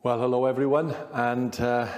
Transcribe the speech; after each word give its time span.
Well, 0.00 0.20
hello 0.20 0.44
everyone, 0.44 0.94
and 1.12 1.60
uh, 1.60 1.88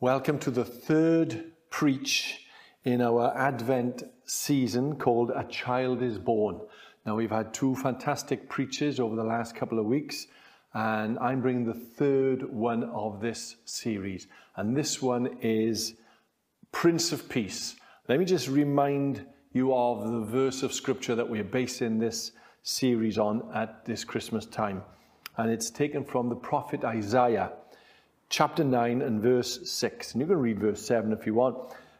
welcome 0.00 0.40
to 0.40 0.50
the 0.50 0.64
third 0.64 1.52
preach 1.70 2.48
in 2.82 3.00
our 3.00 3.32
Advent 3.38 4.02
season 4.24 4.96
called 4.96 5.30
A 5.30 5.44
Child 5.44 6.02
is 6.02 6.18
Born. 6.18 6.60
Now, 7.06 7.14
we've 7.14 7.30
had 7.30 7.54
two 7.54 7.76
fantastic 7.76 8.48
preachers 8.48 8.98
over 8.98 9.14
the 9.14 9.22
last 9.22 9.54
couple 9.54 9.78
of 9.78 9.86
weeks, 9.86 10.26
and 10.74 11.16
I'm 11.20 11.42
bringing 11.42 11.64
the 11.64 11.74
third 11.74 12.42
one 12.52 12.82
of 12.82 13.20
this 13.20 13.54
series. 13.66 14.26
And 14.56 14.76
this 14.76 15.00
one 15.00 15.38
is 15.40 15.94
Prince 16.72 17.12
of 17.12 17.28
Peace. 17.28 17.76
Let 18.08 18.18
me 18.18 18.24
just 18.24 18.48
remind 18.48 19.24
you 19.52 19.72
of 19.72 20.10
the 20.10 20.22
verse 20.22 20.64
of 20.64 20.72
scripture 20.72 21.14
that 21.14 21.30
we're 21.30 21.44
basing 21.44 22.00
this 22.00 22.32
series 22.64 23.16
on 23.16 23.48
at 23.54 23.84
this 23.84 24.02
Christmas 24.02 24.44
time 24.44 24.82
and 25.36 25.50
it's 25.50 25.70
taken 25.70 26.04
from 26.04 26.28
the 26.28 26.36
prophet 26.36 26.84
Isaiah, 26.84 27.52
chapter 28.28 28.64
9 28.64 29.02
and 29.02 29.20
verse 29.20 29.70
6. 29.70 30.12
And 30.12 30.20
you 30.20 30.26
can 30.26 30.38
read 30.38 30.58
verse 30.58 30.84
7 30.84 31.12
if 31.12 31.26
you 31.26 31.34
want, 31.34 31.56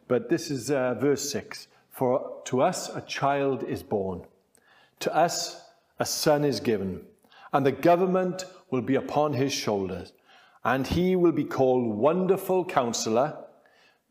but 0.08 0.28
this 0.28 0.50
is 0.50 0.70
uh, 0.70 0.94
verse 0.94 1.30
6. 1.30 1.68
For 1.90 2.40
to 2.46 2.62
us 2.62 2.88
a 2.94 3.00
child 3.02 3.62
is 3.64 3.82
born, 3.82 4.22
to 5.00 5.14
us 5.14 5.62
a 5.98 6.06
son 6.06 6.44
is 6.44 6.60
given, 6.60 7.02
and 7.52 7.64
the 7.64 7.72
government 7.72 8.44
will 8.70 8.82
be 8.82 8.96
upon 8.96 9.32
his 9.32 9.52
shoulders, 9.52 10.12
and 10.64 10.86
he 10.86 11.16
will 11.16 11.32
be 11.32 11.44
called 11.44 11.96
Wonderful 11.96 12.64
Counselor, 12.64 13.36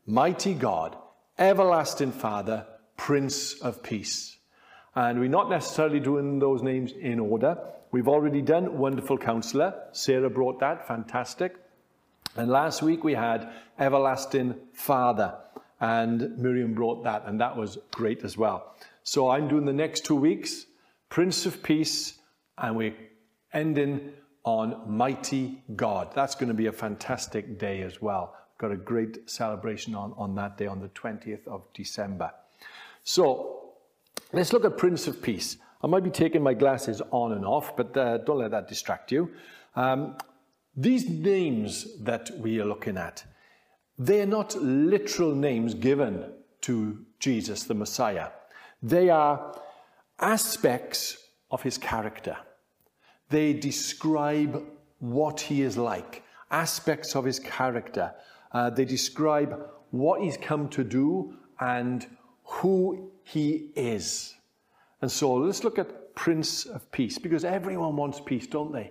Mighty 0.06 0.54
God, 0.54 0.96
Everlasting 1.38 2.12
Father, 2.12 2.66
Prince 2.96 3.60
of 3.60 3.82
Peace. 3.82 4.38
And 4.94 5.20
we're 5.20 5.28
not 5.28 5.50
necessarily 5.50 6.00
doing 6.00 6.38
those 6.38 6.62
names 6.62 6.92
in 6.92 7.20
order. 7.20 7.58
We've 7.96 8.08
already 8.08 8.42
done 8.42 8.76
Wonderful 8.76 9.16
Counselor. 9.16 9.72
Sarah 9.92 10.28
brought 10.28 10.60
that, 10.60 10.86
fantastic. 10.86 11.56
And 12.36 12.50
last 12.50 12.82
week 12.82 13.02
we 13.02 13.14
had 13.14 13.50
Everlasting 13.78 14.54
Father, 14.74 15.34
and 15.80 16.36
Miriam 16.36 16.74
brought 16.74 17.04
that, 17.04 17.22
and 17.24 17.40
that 17.40 17.56
was 17.56 17.78
great 17.92 18.22
as 18.22 18.36
well. 18.36 18.74
So 19.02 19.30
I'm 19.30 19.48
doing 19.48 19.64
the 19.64 19.72
next 19.72 20.04
two 20.04 20.14
weeks 20.14 20.66
Prince 21.08 21.46
of 21.46 21.62
Peace, 21.62 22.18
and 22.58 22.76
we're 22.76 22.94
ending 23.54 24.12
on 24.44 24.82
Mighty 24.86 25.62
God. 25.74 26.12
That's 26.14 26.34
going 26.34 26.48
to 26.48 26.54
be 26.54 26.66
a 26.66 26.72
fantastic 26.72 27.58
day 27.58 27.80
as 27.80 28.02
well. 28.02 28.36
Got 28.58 28.72
a 28.72 28.76
great 28.76 29.30
celebration 29.30 29.94
on, 29.94 30.12
on 30.18 30.34
that 30.34 30.58
day, 30.58 30.66
on 30.66 30.80
the 30.80 30.88
20th 30.88 31.48
of 31.48 31.62
December. 31.72 32.30
So 33.04 33.72
let's 34.34 34.52
look 34.52 34.66
at 34.66 34.76
Prince 34.76 35.06
of 35.06 35.22
Peace. 35.22 35.56
I 35.82 35.86
might 35.86 36.04
be 36.04 36.10
taking 36.10 36.42
my 36.42 36.54
glasses 36.54 37.02
on 37.10 37.32
and 37.32 37.44
off, 37.44 37.76
but 37.76 37.96
uh, 37.96 38.18
don't 38.18 38.38
let 38.38 38.50
that 38.52 38.68
distract 38.68 39.12
you. 39.12 39.30
Um, 39.74 40.16
these 40.76 41.08
names 41.08 41.98
that 42.02 42.30
we 42.38 42.60
are 42.60 42.64
looking 42.64 42.96
at, 42.96 43.24
they're 43.98 44.26
not 44.26 44.54
literal 44.56 45.34
names 45.34 45.74
given 45.74 46.32
to 46.62 47.04
Jesus, 47.18 47.64
the 47.64 47.74
Messiah. 47.74 48.28
They 48.82 49.08
are 49.10 49.58
aspects 50.20 51.16
of 51.50 51.62
his 51.62 51.78
character. 51.78 52.36
They 53.30 53.52
describe 53.52 54.62
what 54.98 55.40
he 55.40 55.62
is 55.62 55.76
like, 55.76 56.22
aspects 56.50 57.16
of 57.16 57.24
his 57.24 57.38
character. 57.38 58.14
Uh, 58.52 58.70
they 58.70 58.84
describe 58.84 59.68
what 59.90 60.20
he's 60.20 60.36
come 60.36 60.68
to 60.70 60.84
do 60.84 61.34
and 61.60 62.06
who 62.44 63.10
he 63.24 63.70
is. 63.74 64.35
And 65.06 65.12
so 65.12 65.34
let's 65.34 65.62
look 65.62 65.78
at 65.78 66.16
Prince 66.16 66.64
of 66.64 66.90
Peace, 66.90 67.16
because 67.16 67.44
everyone 67.44 67.94
wants 67.94 68.18
peace, 68.18 68.48
don't 68.48 68.72
they? 68.72 68.90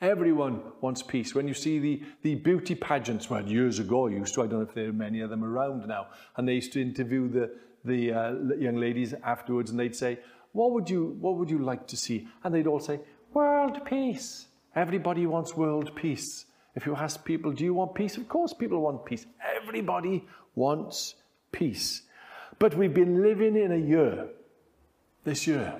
Everyone 0.00 0.62
wants 0.80 1.02
peace. 1.02 1.34
When 1.34 1.48
you 1.48 1.54
see 1.54 1.80
the, 1.80 2.02
the 2.22 2.36
beauty 2.36 2.76
pageants, 2.76 3.28
well, 3.28 3.44
years 3.44 3.80
ago, 3.80 4.06
used 4.06 4.34
to, 4.34 4.42
I 4.42 4.46
don't 4.46 4.60
know 4.60 4.64
if 4.68 4.74
there 4.74 4.90
are 4.90 4.92
many 4.92 5.22
of 5.22 5.30
them 5.30 5.42
around 5.42 5.88
now, 5.88 6.06
and 6.36 6.46
they 6.46 6.54
used 6.54 6.72
to 6.74 6.80
interview 6.80 7.28
the, 7.28 7.50
the 7.84 8.12
uh, 8.12 8.34
young 8.56 8.76
ladies 8.76 9.12
afterwards, 9.24 9.72
and 9.72 9.80
they'd 9.80 9.96
say, 9.96 10.20
what 10.52 10.70
would, 10.70 10.88
you, 10.88 11.16
what 11.18 11.36
would 11.36 11.50
you 11.50 11.58
like 11.58 11.88
to 11.88 11.96
see? 11.96 12.28
And 12.44 12.54
they'd 12.54 12.68
all 12.68 12.78
say, 12.78 13.00
world 13.34 13.84
peace. 13.84 14.46
Everybody 14.76 15.26
wants 15.26 15.56
world 15.56 15.96
peace. 15.96 16.46
If 16.76 16.86
you 16.86 16.94
ask 16.94 17.24
people, 17.24 17.50
do 17.50 17.64
you 17.64 17.74
want 17.74 17.92
peace? 17.92 18.16
Of 18.18 18.28
course, 18.28 18.52
people 18.52 18.80
want 18.82 19.04
peace. 19.04 19.26
Everybody 19.60 20.28
wants 20.54 21.16
peace. 21.50 22.02
But 22.60 22.76
we've 22.76 22.94
been 22.94 23.20
living 23.20 23.56
in 23.56 23.72
a 23.72 23.76
year 23.76 24.28
this 25.26 25.44
year, 25.44 25.74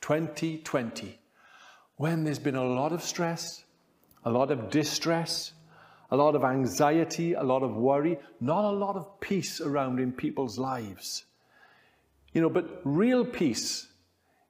2020, 0.00 1.18
when 1.96 2.22
there's 2.22 2.38
been 2.38 2.54
a 2.54 2.64
lot 2.64 2.92
of 2.92 3.02
stress, 3.02 3.64
a 4.24 4.30
lot 4.30 4.52
of 4.52 4.70
distress, 4.70 5.54
a 6.12 6.16
lot 6.16 6.36
of 6.36 6.44
anxiety, 6.44 7.32
a 7.32 7.42
lot 7.42 7.64
of 7.64 7.74
worry, 7.74 8.16
not 8.40 8.64
a 8.64 8.70
lot 8.70 8.94
of 8.94 9.20
peace 9.20 9.60
around 9.60 9.98
in 9.98 10.12
people's 10.12 10.56
lives. 10.56 11.24
You 12.32 12.42
know, 12.42 12.48
but 12.48 12.80
real 12.84 13.24
peace 13.24 13.88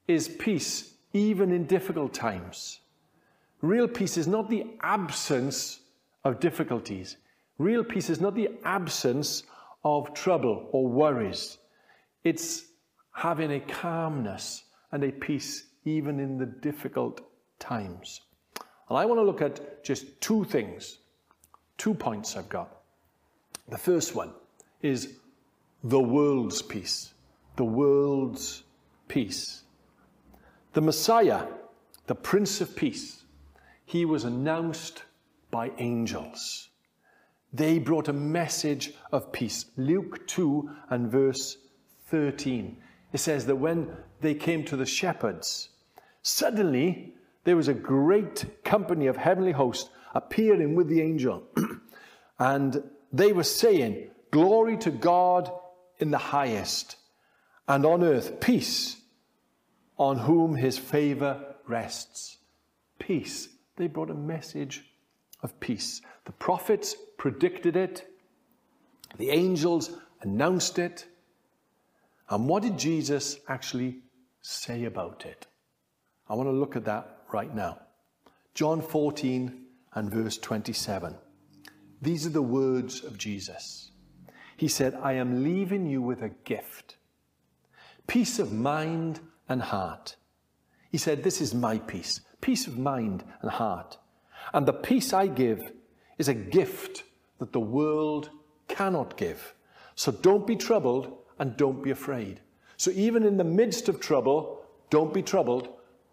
is 0.07 0.29
peace 0.29 0.97
even 1.15 1.51
in 1.51 1.65
difficult 1.65 2.13
times. 2.13 2.81
Real 3.63 3.89
peace 3.89 4.19
is 4.19 4.29
not 4.29 4.51
the 4.51 4.67
absence 4.83 5.81
of 6.25 6.41
difficulties. 6.41 7.17
Real 7.57 7.85
peace 7.85 8.11
is 8.11 8.21
not 8.21 8.35
the 8.35 8.51
absence 8.65 9.45
of 9.83 10.13
trouble 10.13 10.69
or 10.73 10.87
worries. 10.89 11.57
It's 12.23 12.67
having 13.13 13.53
a 13.53 13.61
calmness 13.61 14.65
and 14.91 15.05
a 15.05 15.13
peace 15.13 15.67
even 15.85 16.21
in 16.21 16.39
the 16.39 16.47
difficult 16.47 17.21
times. 17.59 18.21
And 18.89 18.99
I 18.99 19.05
want 19.07 19.19
to 19.19 19.25
look 19.25 19.43
at 19.43 19.85
just 19.85 20.21
two 20.21 20.45
things, 20.45 20.99
two 21.79 21.95
points 21.95 22.37
I've 22.37 22.49
got. 22.49 22.83
The 23.69 23.79
first 23.79 24.15
one 24.15 24.33
is 24.83 25.17
the 25.85 26.01
world's 26.01 26.63
peace. 26.63 27.15
The 27.57 27.65
world's 27.65 28.65
peace. 29.09 29.63
The 30.73 30.81
Messiah, 30.81 31.47
the 32.07 32.15
Prince 32.15 32.61
of 32.61 32.75
Peace, 32.75 33.25
he 33.85 34.05
was 34.05 34.25
announced 34.25 35.05
by 35.51 35.71
angels. 35.79 36.69
They 37.53 37.79
brought 37.79 38.09
a 38.09 38.13
message 38.13 38.95
of 39.13 39.33
peace. 39.33 39.67
Luke 39.77 40.27
2 40.27 40.71
and 40.89 41.11
verse 41.11 41.59
13 42.09 42.79
it 43.13 43.19
says 43.19 43.47
that 43.47 43.57
when 43.57 43.97
they 44.21 44.35
came 44.35 44.65
to 44.65 44.77
the 44.77 44.87
shepherds, 44.87 45.69
suddenly 46.23 47.15
there 47.45 47.57
was 47.57 47.69
a 47.69 47.75
great 47.75 48.65
company 48.65 49.07
of 49.07 49.17
heavenly 49.17 49.53
hosts 49.53 49.91
appearing 50.15 50.75
with 50.75 50.89
the 50.89 51.01
angel. 51.01 51.43
and 52.39 52.83
they 53.13 53.33
were 53.33 53.45
saying, 53.45 54.09
Glory 54.31 54.79
to 54.79 54.91
God 54.91 55.51
in 55.99 56.11
the 56.11 56.19
highest, 56.19 56.97
and 57.69 57.85
on 57.85 58.03
earth 58.03 58.41
peace, 58.41 58.97
on 59.99 60.19
whom 60.19 60.57
his 60.57 60.79
favor 60.79 61.55
rests. 61.69 62.39
Peace. 62.99 63.49
They 63.77 63.89
brought 63.89 64.11
a 64.11 64.15
message 64.15 64.85
of 65.43 65.59
peace. 65.61 66.01
The 66.25 66.33
prophets 66.33 66.97
predicted 67.19 67.77
it, 67.77 68.07
the 69.19 69.31
angels 69.31 69.91
announced 70.23 70.79
it. 70.79 71.07
And 72.33 72.49
what 72.49 72.63
did 72.63 72.79
Jesus 72.79 73.39
actually 73.47 73.99
say 74.41 74.87
about 74.87 75.27
it? 75.27 75.47
I 76.31 76.35
want 76.35 76.49
to 76.49 76.53
look 76.53 76.77
at 76.77 76.87
that 76.87 77.19
right 77.31 77.55
now. 77.55 77.79
John 78.55 78.81
14 78.81 79.67
and 79.93 80.11
verse 80.11 80.39
27. 80.39 81.15
These 82.01 82.27
are 82.27 82.31
the 82.31 82.41
words 82.41 83.05
of 83.05 83.19
Jesus. 83.19 83.91
He 84.57 84.67
said, 84.67 84.99
I 85.03 85.13
am 85.13 85.45
leaving 85.45 85.87
you 85.87 86.01
with 86.01 86.23
a 86.23 86.31
gift 86.31 86.97
peace 88.07 88.39
of 88.39 88.51
mind 88.51 89.21
and 89.49 89.61
heart. 89.61 90.17
He 90.91 90.97
said, 90.97 91.23
This 91.23 91.43
is 91.43 91.53
my 91.55 91.79
peace, 91.79 92.23
peace 92.41 92.67
of 92.67 92.79
mind 92.79 93.25
and 93.43 93.51
heart. 93.51 93.99
And 94.55 94.65
the 94.65 94.73
peace 94.73 95.13
I 95.13 95.27
give 95.27 95.73
is 96.17 96.29
a 96.29 96.35
gift 96.35 97.05
that 97.41 97.53
the 97.53 97.61
world 97.61 98.31
cannot 98.69 99.19
give. 99.19 99.55
So 99.97 100.13
don't 100.13 100.47
be 100.47 100.57
troubled 100.57 101.19
and 101.39 101.57
don't 101.57 101.83
be 101.83 101.91
afraid. 101.91 102.41
So 102.77 102.91
even 102.93 103.25
in 103.25 103.37
the 103.37 103.45
midst 103.45 103.89
of 103.89 104.01
trouble, 104.01 104.65
don't 104.91 105.15
be 105.15 105.23
troubled, 105.23 105.69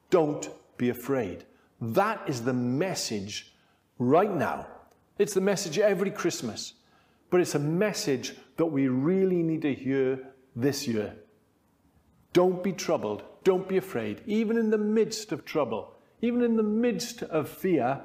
don't 0.10 0.50
be 0.78 0.90
afraid. 0.90 1.46
That 1.82 2.22
is 2.28 2.42
the 2.42 2.54
message 2.54 3.54
right 3.98 4.34
now. 4.34 4.68
It's 5.18 5.34
the 5.34 5.42
message 5.42 5.80
every 5.80 6.12
Christmas, 6.12 6.74
but 7.30 7.42
it's 7.42 7.56
a 7.56 7.60
message 7.60 8.36
that 8.58 8.66
we 8.66 8.88
really 8.88 9.44
need 9.44 9.62
to 9.64 9.74
hear 9.74 10.20
this 10.56 10.88
year. 10.88 11.16
Don't 12.34 12.64
be 12.64 12.74
troubled, 12.74 13.24
don't 13.44 13.68
be 13.68 13.78
afraid, 13.78 14.22
even 14.26 14.58
in 14.58 14.70
the 14.70 14.78
midst 14.78 15.32
of 15.32 15.46
trouble, 15.46 15.94
even 16.22 16.42
in 16.42 16.56
the 16.56 16.64
midst 16.64 17.24
of 17.24 17.50
fear. 17.50 18.02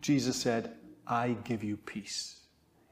Jesus 0.00 0.36
said, 0.36 0.74
I 1.06 1.36
give 1.44 1.64
you 1.64 1.76
peace. 1.76 2.37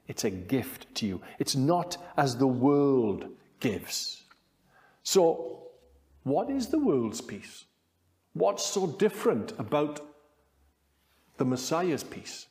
It's 0.07 0.23
a 0.23 0.29
gift 0.29 0.93
to 0.95 1.05
you. 1.05 1.21
It's 1.39 1.55
not 1.55 1.97
as 2.15 2.37
the 2.37 2.47
world 2.47 3.25
gives. 3.59 4.23
So, 5.03 5.67
what 6.23 6.49
is 6.49 6.67
the 6.67 6.79
world's 6.79 7.21
peace? 7.21 7.65
What's 8.33 8.65
so 8.65 8.87
different 8.87 9.53
about 9.57 10.01
the 11.37 11.45
Messiah's 11.45 12.03
peace, 12.03 12.47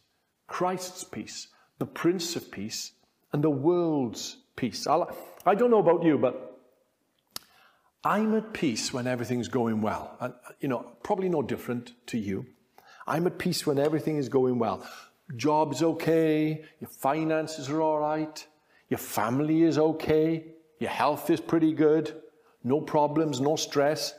Christ's 0.47 1.05
peace, 1.05 1.49
the 1.79 1.87
Prince 1.87 2.37
of 2.37 2.51
Peace, 2.51 2.93
and 3.33 3.43
the 3.43 3.51
world's 3.51 4.39
peace. 4.55 4.87
I'll, 4.87 5.15
I 5.45 5.55
do 5.55 5.69
not 5.69 5.71
know 5.71 5.79
about 5.79 6.05
you, 6.05 6.19
but 6.19 6.59
I'm 8.05 8.35
at 8.37 8.53
peace 8.53 8.93
when 8.93 9.07
everything's 9.07 9.49
going 9.49 9.83
well. 9.83 10.17
And, 10.21 10.35
you 10.61 10.69
know, 10.69 10.93
probably 11.03 11.29
no 11.29 11.43
different 11.43 11.93
to 12.07 12.19
you. 12.19 12.47
I'm 13.07 13.27
at 13.27 13.39
peace 13.39 13.67
when 13.67 13.79
everything 13.79 14.17
is 14.17 14.29
going 14.29 14.59
well. 14.59 14.89
Job's 15.35 15.83
okay, 15.83 16.65
your 16.81 16.91
finances 16.91 17.69
are 17.69 17.83
all 17.83 17.99
right, 17.99 18.47
your 18.89 18.99
family 18.99 19.65
is 19.65 19.77
okay, 19.77 20.45
your 20.79 20.91
health 20.91 21.31
is 21.31 21.41
pretty 21.41 21.73
good, 21.73 22.15
no 22.63 22.81
problems, 22.81 23.41
no 23.41 23.57
stress. 23.57 24.15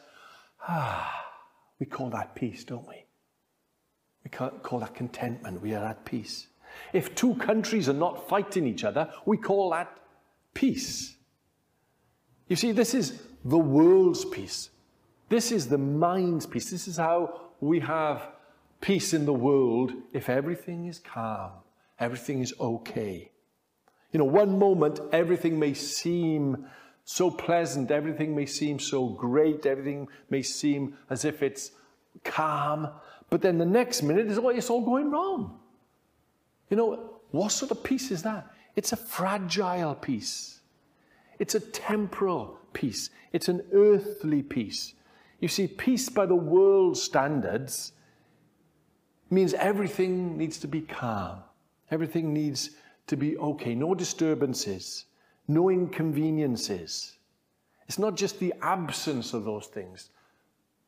Ah, 0.68 1.25
we 1.80 1.86
call 1.86 2.09
that 2.09 2.36
peace, 2.36 2.63
don't 2.63 2.88
we? 2.88 3.06
We 4.24 4.30
call 4.30 4.80
that 4.80 4.94
contentment. 4.94 5.62
We 5.62 5.74
are 5.74 5.86
at 5.86 6.04
peace. 6.04 6.48
If 6.92 7.15
two 7.15 7.36
countries 7.36 7.88
are 7.88 7.94
not 7.94 8.27
fighting 8.27 8.68
each 8.68 8.83
other, 8.83 9.10
we 9.25 9.38
call 9.38 9.69
that 9.69 9.98
peace. 10.53 11.15
You 12.50 12.56
see, 12.57 12.71
this 12.74 12.94
is 12.94 13.21
the 13.45 13.57
world's 13.57 14.25
peace. 14.25 14.69
This 15.30 15.51
is 15.51 15.68
the 15.68 15.77
mind's 15.77 16.45
peace. 16.45 16.69
This 16.69 16.88
is 16.88 16.98
how 16.98 17.51
we 17.62 17.80
have 17.80 18.30
peace 18.81 19.13
in 19.13 19.25
the 19.25 19.33
world 19.33 19.94
if 20.13 20.29
everything 20.29 20.85
is 20.85 21.00
calm, 21.00 21.51
everything 22.00 22.41
is 22.41 22.53
okay. 22.59 23.31
You 24.12 24.19
know, 24.19 24.25
one 24.25 24.57
moment 24.57 25.00
everything 25.12 25.59
may 25.59 25.74
seem 25.74 26.68
so 27.03 27.31
pleasant, 27.31 27.91
everything 27.91 28.35
may 28.35 28.45
seem 28.45 28.79
so 28.79 29.07
great, 29.07 29.65
everything 29.65 30.07
may 30.29 30.41
seem 30.41 30.97
as 31.09 31.25
if 31.25 31.41
it's 31.41 31.71
calm, 32.24 32.89
but 33.29 33.41
then 33.41 33.57
the 33.57 33.65
next 33.65 34.01
minute 34.01 34.27
is 34.27 34.38
all, 34.38 34.50
it's 34.50 34.69
all 34.69 34.81
going 34.81 35.12
wrong. 35.12 35.59
You 36.69 36.77
know, 36.77 37.19
what 37.31 37.51
sort 37.51 37.71
of 37.71 37.83
peace 37.83 38.12
is 38.12 38.24
that? 38.24 38.47
It's 38.75 38.91
a 38.94 38.97
fragile 38.97 39.95
peace. 39.95 40.59
It's 41.39 41.56
a 41.56 41.59
temporal 41.59 42.57
peace. 42.74 43.09
It's 43.31 43.47
an 43.47 43.63
earthly 43.74 44.41
peace. 44.41 44.94
You 45.39 45.47
see, 45.47 45.68
peace 45.68 46.09
by 46.09 46.25
the 46.25 46.35
world's 46.35 47.01
standards 47.01 47.94
means 49.29 49.53
everything 49.53 50.38
needs 50.38 50.57
to 50.59 50.68
be 50.68 50.81
calm. 50.81 51.39
Everything 51.91 52.33
needs 52.33 52.71
to 53.07 53.15
be 53.15 53.38
okay. 53.38 53.75
No 53.75 53.95
disturbances, 53.95 55.06
no 55.47 55.69
inconveniences. 55.69 57.18
It's 57.88 58.00
not 58.00 58.15
just 58.15 58.39
the 58.39 58.53
absence 58.62 59.33
of 59.33 59.45
those 59.45 59.68
things. 59.68 60.09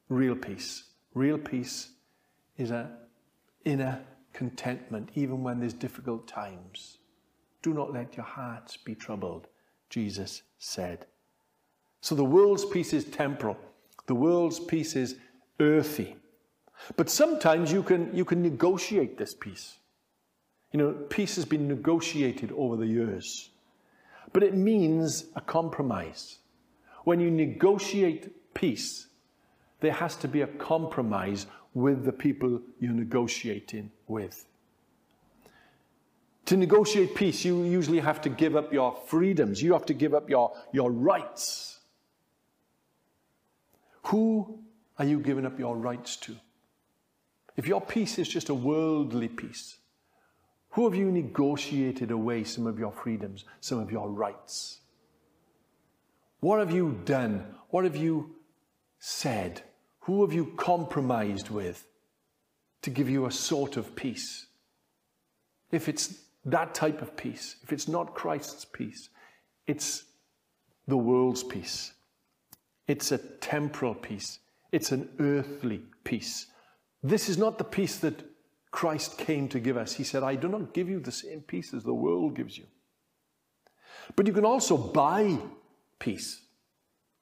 Real 0.10 0.36
peace. 0.36 0.84
Real 1.14 1.38
peace 1.38 1.92
is 2.58 2.72
an 2.72 2.90
inner 3.66 4.02
contentment, 4.34 5.10
even 5.16 5.44
when 5.44 5.60
there's 5.60 5.74
difficult 5.74 6.28
times. 6.28 6.98
Do 7.62 7.74
not 7.74 7.94
let 7.94 8.16
your 8.16 8.26
hearts 8.26 8.78
be 8.78 8.96
troubled, 8.96 9.48
Jesus 9.90 10.44
said. 10.58 11.06
So 12.02 12.16
the 12.16 12.24
world's 12.24 12.66
peace 12.66 12.94
is 12.94 13.06
temporal, 13.06 13.58
the 14.08 14.16
world's 14.16 14.60
peace 14.60 14.96
is 14.96 15.18
earthy. 15.60 16.16
But 16.96 17.10
sometimes 17.10 17.72
you 17.72 17.84
can, 17.84 18.16
you 18.16 18.26
can 18.26 18.42
negotiate 18.42 19.18
this 19.18 19.34
peace. 19.34 19.78
You 20.72 20.80
know, 20.80 20.92
peace 21.10 21.36
has 21.36 21.46
been 21.46 21.68
negotiated 21.68 22.52
over 22.56 22.76
the 22.76 22.88
years. 22.88 23.50
But 24.34 24.44
it 24.44 24.56
means 24.56 25.26
a 25.36 25.42
compromise. 25.42 26.38
When 27.04 27.20
you 27.20 27.32
negotiate 27.32 28.54
peace, 28.54 29.08
there 29.80 29.94
has 29.94 30.16
to 30.18 30.28
be 30.28 30.42
a 30.42 30.48
compromise 30.48 31.48
with 31.74 32.04
the 32.06 32.12
people 32.12 32.62
you're 32.80 32.92
negotiating 32.92 33.92
with. 34.08 34.46
To 36.46 36.58
negotiate 36.58 37.16
peace, 37.16 37.46
you 37.46 37.64
usually 37.64 38.00
have 38.00 38.22
to 38.22 38.30
give 38.30 38.56
up 38.56 38.74
your 38.74 38.98
freedoms, 39.08 39.62
you 39.62 39.74
have 39.74 39.86
to 39.86 39.94
give 39.94 40.14
up 40.14 40.30
your, 40.30 40.56
your 40.72 40.92
rights. 40.92 41.80
Who 44.04 44.60
are 44.98 45.06
you 45.06 45.20
giving 45.20 45.46
up 45.46 45.60
your 45.60 45.76
rights 45.78 46.16
to? 46.18 46.36
If 47.60 47.68
your 47.68 47.82
peace 47.82 48.18
is 48.18 48.30
just 48.30 48.48
a 48.48 48.54
worldly 48.54 49.28
peace, 49.28 49.80
who 50.70 50.86
have 50.86 50.96
you 50.98 51.12
negotiated 51.12 52.10
away 52.10 52.46
some 52.46 52.66
of 52.66 52.80
your 52.80 52.94
freedoms, 52.94 53.44
some 53.60 53.80
of 53.80 53.92
your 53.92 54.10
rights? 54.10 54.80
What 56.40 56.60
have 56.60 56.72
you 56.72 57.02
done? 57.04 57.44
What 57.72 57.84
have 57.84 57.98
you 57.98 58.34
said? 59.00 59.62
Who 60.04 60.22
have 60.22 60.32
you 60.32 60.54
compromised 60.56 61.50
with 61.50 61.86
to 62.82 62.90
give 62.90 63.10
you 63.10 63.26
a 63.26 63.32
sort 63.32 63.76
of 63.76 63.94
peace? 63.94 64.46
If 65.70 65.90
it's 65.90 66.18
that 66.46 66.74
type 66.74 67.02
of 67.02 67.18
peace, 67.18 67.58
if 67.64 67.74
it's 67.74 67.90
not 67.90 68.16
Christ's 68.16 68.64
peace, 68.64 69.10
it's 69.68 70.06
the 70.88 70.96
world's 70.96 71.44
peace. 71.44 71.92
It's 72.88 73.12
a 73.12 73.18
temporal 73.18 73.96
peace. 73.96 74.40
It's 74.72 74.94
an 74.94 75.10
earthly 75.20 75.82
peace. 76.06 76.46
This 77.02 77.30
is 77.30 77.38
not 77.38 77.58
the 77.58 77.64
peace 77.64 77.98
that 78.00 78.26
Christ 78.72 79.18
came 79.18 79.48
to 79.50 79.60
give 79.60 79.78
us. 79.78 79.94
He 79.94 80.04
said, 80.04 80.24
I 80.24 80.36
do 80.36 80.48
not 80.48 80.74
give 80.74 80.90
you 80.90 81.00
the 81.00 81.12
same 81.12 81.42
peace 81.42 81.74
as 81.74 81.84
the 81.84 81.94
world 81.94 82.36
gives 82.36 82.58
you. 82.58 82.66
But 84.16 84.28
you 84.28 84.34
can 84.34 84.46
also 84.46 84.78
buy 84.78 85.38
peace. 85.98 86.42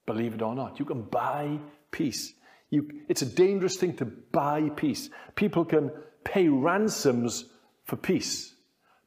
Believe 0.06 0.34
it 0.34 0.42
or 0.42 0.54
not, 0.54 0.78
you 0.78 0.84
can 0.84 1.02
buy 1.02 1.58
peace. 1.90 2.32
You, 2.70 2.88
it's 3.08 3.22
a 3.22 3.26
dangerous 3.26 3.76
thing 3.76 3.96
to 3.96 4.04
buy 4.04 4.70
peace. 4.70 5.10
People 5.36 5.64
can 5.64 5.90
pay 6.24 6.48
ransoms 6.48 7.46
for 7.84 7.96
peace. 7.96 8.54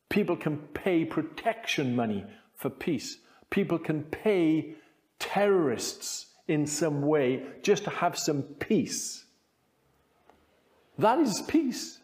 People 0.09 0.35
can 0.35 0.57
pay 0.57 1.05
protection 1.05 1.95
money 1.95 2.25
for 2.55 2.69
peace. 2.69 3.17
People 3.49 3.77
can 3.77 4.03
pay 4.03 4.75
terrorists 5.19 6.27
in 6.47 6.65
some 6.65 7.01
way 7.01 7.43
just 7.61 7.83
to 7.83 7.89
have 7.89 8.17
some 8.17 8.41
peace. 8.41 9.25
That 11.01 11.17
is 11.17 11.41
peace. 11.47 11.97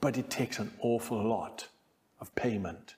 But 0.00 0.16
it 0.16 0.30
takes 0.30 0.58
an 0.58 0.72
awful 0.80 1.22
lot 1.22 1.68
of 2.18 2.34
payment. 2.34 2.94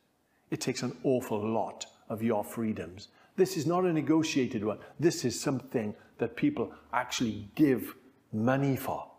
It 0.53 0.61
takes 0.61 0.85
an 0.85 0.97
awful 1.03 1.45
lot 1.45 1.87
of 2.09 2.23
your 2.23 2.45
freedoms. 2.45 3.09
This 3.35 3.57
is 3.57 3.67
not 3.67 3.85
a 3.85 3.93
negotiated 3.93 4.65
one. 4.65 4.79
This 5.01 5.25
is 5.25 5.41
something 5.41 5.93
that 6.19 6.37
people 6.37 6.73
actually 6.93 7.49
give 7.57 7.97
money 8.33 8.77
for, 8.77 9.11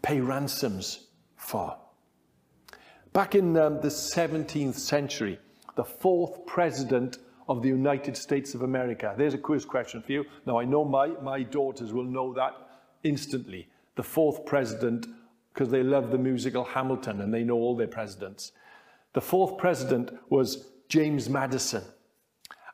pay 0.00 0.20
ransoms 0.20 1.08
for. 1.36 1.76
Back 3.12 3.34
in 3.34 3.54
um, 3.58 3.80
the 3.82 3.88
17th 3.88 4.76
century, 4.76 5.38
the 5.74 5.84
fourth 5.84 6.46
president 6.46 7.18
of 7.50 7.60
the 7.60 7.68
United 7.68 8.16
States 8.16 8.54
of 8.54 8.62
America. 8.62 9.14
There's 9.16 9.34
a 9.34 9.38
quiz 9.38 9.66
question 9.66 10.02
for 10.02 10.12
you. 10.12 10.24
Now, 10.46 10.58
I 10.58 10.64
know 10.64 10.86
my, 10.86 11.08
my 11.22 11.42
daughters 11.42 11.92
will 11.92 12.04
know 12.04 12.32
that 12.32 12.54
instantly 13.02 13.68
the 13.96 14.02
fourth 14.02 14.46
president 14.46 15.06
because 15.52 15.70
they 15.70 15.82
love 15.82 16.10
the 16.10 16.18
musical 16.18 16.64
Hamilton 16.64 17.22
and 17.22 17.32
they 17.32 17.42
know 17.42 17.56
all 17.56 17.74
their 17.74 17.88
presidents. 17.88 18.52
The 19.14 19.22
fourth 19.22 19.56
president 19.56 20.12
was 20.28 20.68
James 20.88 21.28
Madison. 21.28 21.82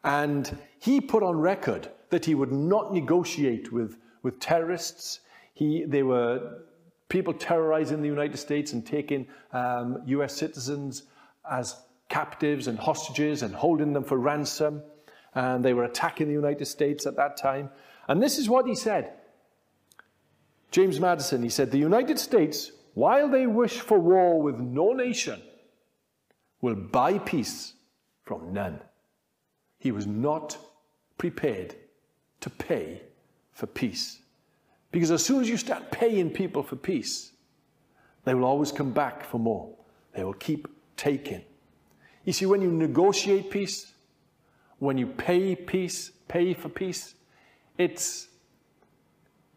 And 0.05 0.59
he 0.81 1.00
put 1.00 1.23
on 1.23 1.37
record 1.38 1.88
that 2.11 2.25
he 2.25 2.35
would 2.35 2.50
not 2.50 2.93
negotiate 2.93 3.73
with, 3.73 3.97
with 4.25 4.41
terrorists. 4.41 5.21
He, 5.55 5.85
they 5.85 6.02
were 6.02 6.59
people 7.09 7.33
terrorizing 7.33 8.02
the 8.02 8.09
United 8.09 8.37
States 8.37 8.73
and 8.73 8.85
taking 8.85 9.29
um, 9.52 10.02
US 10.07 10.35
citizens 10.35 11.05
as 11.49 11.76
captives 12.09 12.67
and 12.67 12.79
hostages 12.79 13.43
and 13.43 13.55
holding 13.55 13.93
them 13.93 14.02
for 14.02 14.19
ransom. 14.19 14.83
And 15.37 15.64
they 15.64 15.73
were 15.73 15.85
attacking 15.85 16.26
the 16.26 16.35
United 16.35 16.64
States 16.64 17.07
at 17.07 17.14
that 17.14 17.37
time. 17.37 17.71
And 18.09 18.21
this 18.21 18.38
is 18.38 18.49
what 18.49 18.67
he 18.67 18.75
said 18.75 19.12
James 20.73 20.99
Madison, 20.99 21.43
he 21.43 21.50
said, 21.50 21.71
the 21.71 21.79
United 21.79 22.19
States, 22.19 22.73
while 22.95 23.29
they 23.29 23.47
wish 23.47 23.81
for 23.81 23.99
war 23.99 24.41
with 24.41 24.59
no 24.59 24.93
nation, 24.93 25.41
will 26.62 26.75
buy 26.75 27.19
peace 27.19 27.75
from 28.25 28.55
none. 28.55 28.81
He 29.79 29.93
was 29.93 30.07
not 30.07 30.57
prepared 31.19 31.76
to 32.41 32.50
pay 32.50 33.02
for 33.52 33.67
peace. 33.67 34.21
Because 34.91 35.11
as 35.11 35.25
soon 35.25 35.43
as 35.43 35.49
you 35.49 35.59
start 35.59 35.91
paying 35.91 36.31
people 36.31 36.62
for 36.62 36.76
peace, 36.76 37.33
they 38.25 38.35
will 38.35 38.45
always 38.45 38.73
come 38.73 38.93
back 38.93 39.25
for 39.25 39.38
more. 39.38 39.75
They 40.14 40.25
will 40.25 40.35
keep 40.35 40.69
taking. 40.97 41.43
You 42.25 42.33
see, 42.33 42.47
when 42.47 42.62
you 42.62 42.71
negotiate 42.71 43.50
peace, 43.50 43.93
when 44.79 44.97
you 44.97 45.07
pay 45.07 45.55
peace, 45.55 46.12
pay 46.29 46.55
for 46.55 46.69
peace, 46.69 47.14
it's 47.76 48.29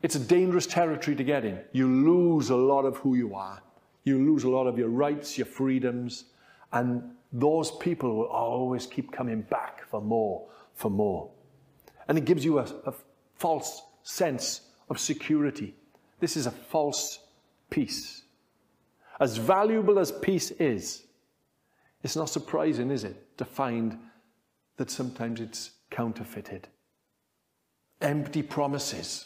it's 0.02 0.16
a 0.16 0.20
dangerous 0.20 0.68
territory 0.68 1.16
to 1.16 1.24
get 1.24 1.46
in. 1.46 1.60
You 1.72 1.88
lose 1.88 2.50
a 2.50 2.56
lot 2.56 2.86
of 2.86 2.98
who 2.98 3.16
you 3.16 3.36
are. 3.36 3.62
You 4.04 4.24
lose 4.24 4.44
a 4.44 4.50
lot 4.50 4.68
of 4.68 4.78
your 4.78 4.90
rights, 4.90 5.38
your 5.38 5.48
freedoms, 5.48 6.25
and 6.72 7.02
those 7.34 7.72
people 7.72 8.16
will 8.16 8.28
always 8.28 8.86
keep 8.86 9.12
coming 9.12 9.42
back 9.42 9.88
for 9.90 10.02
more, 10.02 10.48
for 10.74 10.92
more. 10.92 11.32
And 12.08 12.18
it 12.18 12.25
gives 12.25 12.46
you 12.46 12.60
a, 12.60 12.68
a 12.86 12.94
false 13.36 13.82
sense 14.04 14.62
of 14.90 15.00
security. 15.00 15.74
This 16.20 16.38
is 16.38 16.46
a 16.46 16.52
false 16.52 17.20
peace. 17.70 18.24
As 19.20 19.38
valuable 19.38 19.98
as 19.98 20.12
peace 20.12 20.52
is, 20.52 21.04
it's 22.04 22.16
not 22.16 22.30
surprising, 22.30 22.92
is 22.92 23.04
it, 23.04 23.38
to 23.38 23.46
find 23.46 23.98
that 24.78 24.92
sometimes 24.92 25.40
it's 25.40 25.72
counterfeited. 25.90 26.68
Empty 28.02 28.44
promises. 28.44 29.25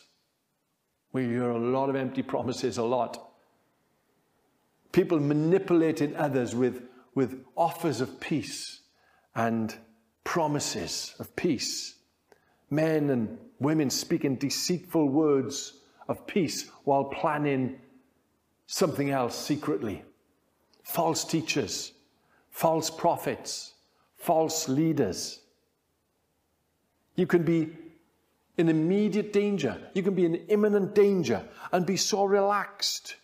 We 1.11 1.25
hear 1.25 1.49
a 1.49 1.57
lot 1.57 1.89
of 1.89 1.95
empty 1.95 2.21
promises, 2.21 2.77
a 2.77 2.83
lot. 2.83 3.31
People 4.91 5.19
manipulating 5.19 6.15
others 6.15 6.55
with, 6.55 6.83
with 7.15 7.43
offers 7.55 8.01
of 8.01 8.19
peace 8.19 8.81
and 9.35 9.75
promises 10.23 11.15
of 11.19 11.35
peace. 11.35 11.95
Men 12.69 13.09
and 13.09 13.37
women 13.59 13.89
speaking 13.89 14.35
deceitful 14.35 15.09
words 15.09 15.79
of 16.07 16.25
peace 16.27 16.69
while 16.83 17.05
planning 17.05 17.79
something 18.67 19.09
else 19.09 19.35
secretly. 19.37 20.03
False 20.83 21.23
teachers, 21.23 21.93
false 22.51 22.89
prophets, 22.89 23.73
false 24.15 24.67
leaders. 24.67 25.39
You 27.15 27.27
can 27.27 27.43
be 27.43 27.69
in 28.59 28.69
immediate 28.69 29.31
danger. 29.31 29.77
You 29.93 30.03
can 30.03 30.13
be 30.13 30.25
in 30.25 30.35
imminent 30.35 30.93
danger 30.93 31.43
and 31.71 31.85
be 31.85 31.97
so 31.97 32.25
relaxed 32.25 33.15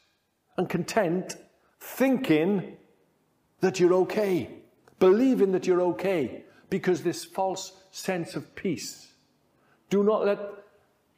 and 0.58 0.70
content, 0.70 1.36
thinking 1.80 2.78
that 3.60 3.80
you're 3.80 3.94
okay, 3.94 4.50
believing 5.00 5.52
that 5.52 5.68
you're 5.68 5.82
okay, 5.82 6.46
because 6.70 7.04
this 7.04 7.26
false 7.26 7.74
sense 7.92 8.36
of 8.36 8.56
peace. 8.56 9.08
Do 9.90 10.04
not 10.04 10.26
let 10.26 10.40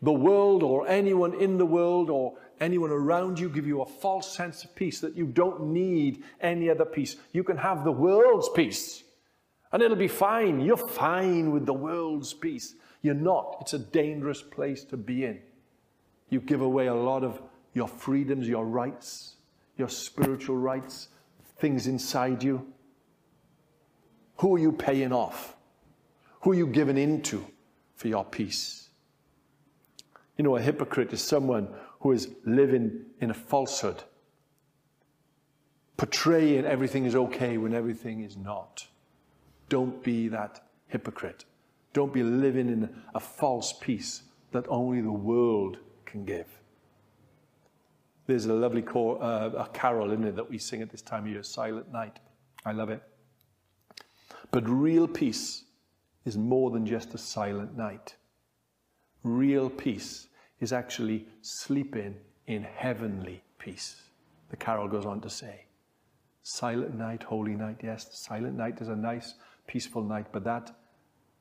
the 0.01 0.11
world 0.11 0.63
or 0.63 0.87
anyone 0.87 1.33
in 1.35 1.57
the 1.57 1.65
world 1.65 2.09
or 2.09 2.37
anyone 2.59 2.89
around 2.89 3.39
you 3.39 3.49
give 3.49 3.67
you 3.67 3.81
a 3.81 3.85
false 3.85 4.35
sense 4.35 4.63
of 4.63 4.75
peace 4.75 4.99
that 5.01 5.15
you 5.15 5.27
don't 5.27 5.67
need 5.67 6.23
any 6.41 6.69
other 6.69 6.85
peace. 6.85 7.15
You 7.33 7.43
can 7.43 7.57
have 7.57 7.83
the 7.83 7.91
world's 7.91 8.49
peace 8.49 9.03
and 9.71 9.81
it'll 9.81 9.97
be 9.97 10.07
fine. 10.07 10.61
You're 10.61 10.77
fine 10.77 11.51
with 11.51 11.65
the 11.65 11.73
world's 11.73 12.33
peace. 12.33 12.75
You're 13.01 13.13
not. 13.13 13.57
It's 13.61 13.73
a 13.73 13.79
dangerous 13.79 14.41
place 14.41 14.83
to 14.85 14.97
be 14.97 15.25
in. 15.25 15.39
You 16.29 16.39
give 16.39 16.61
away 16.61 16.87
a 16.87 16.95
lot 16.95 17.23
of 17.23 17.41
your 17.73 17.87
freedoms, 17.87 18.47
your 18.47 18.65
rights, 18.65 19.35
your 19.77 19.89
spiritual 19.89 20.57
rights, 20.57 21.09
things 21.57 21.87
inside 21.87 22.43
you. 22.43 22.73
Who 24.37 24.55
are 24.55 24.59
you 24.59 24.71
paying 24.71 25.13
off? 25.13 25.55
Who 26.41 26.51
are 26.51 26.55
you 26.55 26.67
giving 26.67 26.97
into 26.97 27.45
for 27.95 28.07
your 28.07 28.25
peace? 28.25 28.89
You 30.37 30.43
know, 30.43 30.55
a 30.55 30.61
hypocrite 30.61 31.13
is 31.13 31.21
someone 31.21 31.69
who 31.99 32.11
is 32.11 32.29
living 32.45 33.05
in 33.19 33.31
a 33.31 33.33
falsehood, 33.33 34.03
portraying 35.97 36.65
everything 36.65 37.05
is 37.05 37.15
okay 37.15 37.57
when 37.57 37.73
everything 37.73 38.23
is 38.23 38.37
not. 38.37 38.87
Don't 39.69 40.03
be 40.03 40.27
that 40.27 40.63
hypocrite. 40.87 41.45
Don't 41.97 42.13
be 42.13 42.21
living 42.21 42.69
in 42.69 42.95
a 43.15 43.19
false 43.19 43.73
peace 43.73 44.21
that 44.51 44.67
only 44.67 45.01
the 45.01 45.11
world 45.11 45.79
can 46.05 46.25
give. 46.25 46.45
There's 48.27 48.45
a 48.45 48.53
lovely 48.53 48.83
cor- 48.83 49.19
uh, 49.19 49.49
a 49.49 49.67
carol 49.73 50.11
in 50.11 50.23
it 50.23 50.35
that 50.35 50.47
we 50.47 50.59
sing 50.59 50.83
at 50.83 50.91
this 50.91 51.01
time 51.01 51.23
of 51.23 51.31
year, 51.31 51.41
Silent 51.41 51.91
Night. 51.91 52.19
I 52.63 52.73
love 52.73 52.91
it. 52.91 53.01
But 54.51 54.69
real 54.69 55.07
peace 55.07 55.63
is 56.23 56.37
more 56.37 56.69
than 56.69 56.85
just 56.85 57.15
a 57.15 57.17
silent 57.17 57.75
night. 57.75 58.15
Real 59.23 59.67
peace 59.67 60.27
is 60.59 60.71
actually 60.71 61.25
sleeping 61.41 62.13
in 62.45 62.61
heavenly 62.61 63.41
peace. 63.57 64.03
The 64.51 64.57
carol 64.57 64.87
goes 64.87 65.07
on 65.07 65.19
to 65.21 65.31
say, 65.31 65.65
Silent 66.43 66.93
night, 66.93 67.23
holy 67.23 67.55
night. 67.55 67.77
Yes, 67.81 68.07
silent 68.11 68.55
night 68.55 68.81
is 68.81 68.87
a 68.87 68.95
nice, 68.95 69.33
peaceful 69.65 70.03
night, 70.03 70.27
but 70.31 70.43
that 70.43 70.75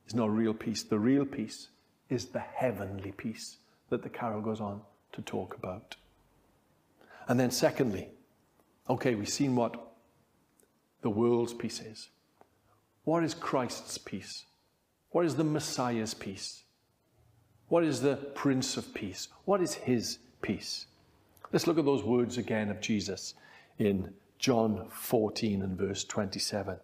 is 0.07 0.15
not 0.15 0.31
real 0.31 0.55
peace. 0.55 0.83
The 0.83 0.99
real 0.99 1.25
peace 1.25 1.69
is 2.09 2.27
the 2.27 2.41
heavenly 2.41 3.13
peace 3.13 3.59
that 3.91 4.03
the 4.03 4.09
carol 4.09 4.41
goes 4.41 4.61
on 4.61 4.81
to 5.13 5.23
talk 5.23 5.55
about. 5.55 5.97
And 7.29 7.39
then, 7.41 7.51
secondly, 7.51 8.09
okay, 8.89 9.15
we've 9.15 9.29
seen 9.29 9.57
what 9.57 9.77
the 11.03 11.11
world's 11.11 11.55
peace 11.55 11.81
is. 11.81 12.09
What 13.05 13.25
is 13.25 13.35
Christ's 13.35 13.99
peace? 13.99 14.45
What 15.11 15.25
is 15.25 15.37
the 15.37 15.45
Messiah's 15.45 16.15
peace? 16.15 16.63
What 17.69 17.85
is 17.85 18.01
the 18.01 18.17
Prince 18.17 18.77
of 18.77 18.95
Peace? 18.95 19.29
What 19.45 19.61
is 19.61 19.75
his 19.75 20.19
peace? 20.41 20.87
Let's 21.53 21.67
look 21.67 21.79
at 21.79 21.85
those 21.85 22.03
words 22.03 22.39
again 22.39 22.71
of 22.71 22.81
Jesus 22.81 23.35
in 23.79 24.13
John 24.39 24.89
14 24.91 25.63
and 25.63 25.77
verse 25.77 26.05
27. 26.05 26.77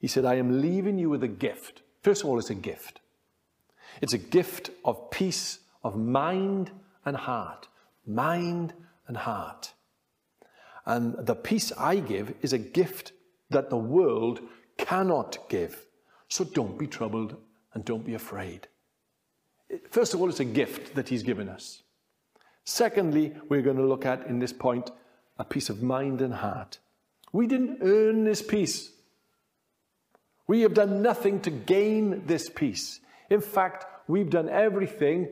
He 0.00 0.08
said, 0.08 0.24
I 0.24 0.34
am 0.36 0.60
leaving 0.60 0.98
you 0.98 1.10
with 1.10 1.22
a 1.22 1.28
gift. 1.28 1.82
First 2.02 2.22
of 2.22 2.28
all, 2.28 2.38
it's 2.38 2.50
a 2.50 2.54
gift. 2.54 3.00
It's 4.00 4.12
a 4.12 4.18
gift 4.18 4.70
of 4.84 5.10
peace 5.10 5.60
of 5.84 5.96
mind 5.96 6.70
and 7.04 7.16
heart. 7.16 7.68
Mind 8.06 8.72
and 9.06 9.16
heart. 9.16 9.72
And 10.84 11.14
the 11.26 11.36
peace 11.36 11.72
I 11.78 11.96
give 11.96 12.34
is 12.42 12.52
a 12.52 12.58
gift 12.58 13.12
that 13.50 13.70
the 13.70 13.76
world 13.76 14.40
cannot 14.78 15.48
give. 15.48 15.86
So 16.28 16.44
don't 16.44 16.78
be 16.78 16.86
troubled 16.86 17.36
and 17.74 17.84
don't 17.84 18.04
be 18.04 18.14
afraid. 18.14 18.66
First 19.90 20.14
of 20.14 20.20
all, 20.20 20.28
it's 20.28 20.40
a 20.40 20.44
gift 20.44 20.94
that 20.94 21.08
He's 21.08 21.22
given 21.22 21.48
us. 21.48 21.82
Secondly, 22.64 23.34
we're 23.48 23.62
going 23.62 23.76
to 23.76 23.86
look 23.86 24.06
at 24.06 24.26
in 24.26 24.38
this 24.38 24.52
point 24.52 24.90
a 25.38 25.44
peace 25.44 25.70
of 25.70 25.82
mind 25.82 26.20
and 26.20 26.34
heart. 26.34 26.78
We 27.32 27.46
didn't 27.46 27.78
earn 27.80 28.24
this 28.24 28.42
peace. 28.42 28.90
We 30.46 30.62
have 30.62 30.74
done 30.74 31.02
nothing 31.02 31.40
to 31.42 31.50
gain 31.50 32.26
this 32.26 32.48
peace. 32.48 33.00
In 33.30 33.40
fact, 33.40 33.86
we've 34.08 34.30
done 34.30 34.48
everything 34.48 35.28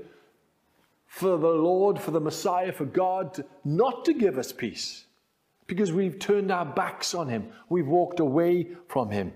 for 1.07 1.37
the 1.37 1.49
Lord, 1.49 2.01
for 2.01 2.13
the 2.13 2.21
Messiah, 2.21 2.73
for 2.73 2.85
God 2.85 3.45
not 3.65 4.05
to 4.05 4.15
give 4.15 4.39
us 4.39 4.53
peace 4.53 5.07
because 5.67 5.93
we've 5.93 6.19
turned 6.19 6.51
our 6.51 6.65
backs 6.65 7.15
on 7.15 7.29
Him. 7.29 7.49
We've 7.69 7.87
walked 7.87 8.21
away 8.21 8.69
from 8.89 9.11
Him. 9.11 9.33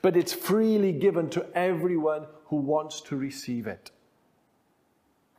But 0.00 0.16
it's 0.16 0.32
freely 0.32 0.92
given 0.92 1.30
to 1.30 1.46
everyone 1.54 2.26
who 2.46 2.56
wants 2.56 3.00
to 3.02 3.16
receive 3.16 3.66
it. 3.66 3.90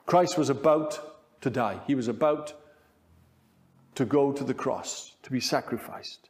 Christ 0.06 0.38
was 0.38 0.50
about 0.50 1.42
to 1.42 1.50
die. 1.50 1.80
He 1.86 1.96
was 1.96 2.08
about 2.08 2.54
to 3.96 4.06
go 4.06 4.32
to 4.32 4.44
the 4.44 4.54
cross, 4.54 5.16
to 5.24 5.32
be 5.32 5.40
sacrificed. 5.40 6.30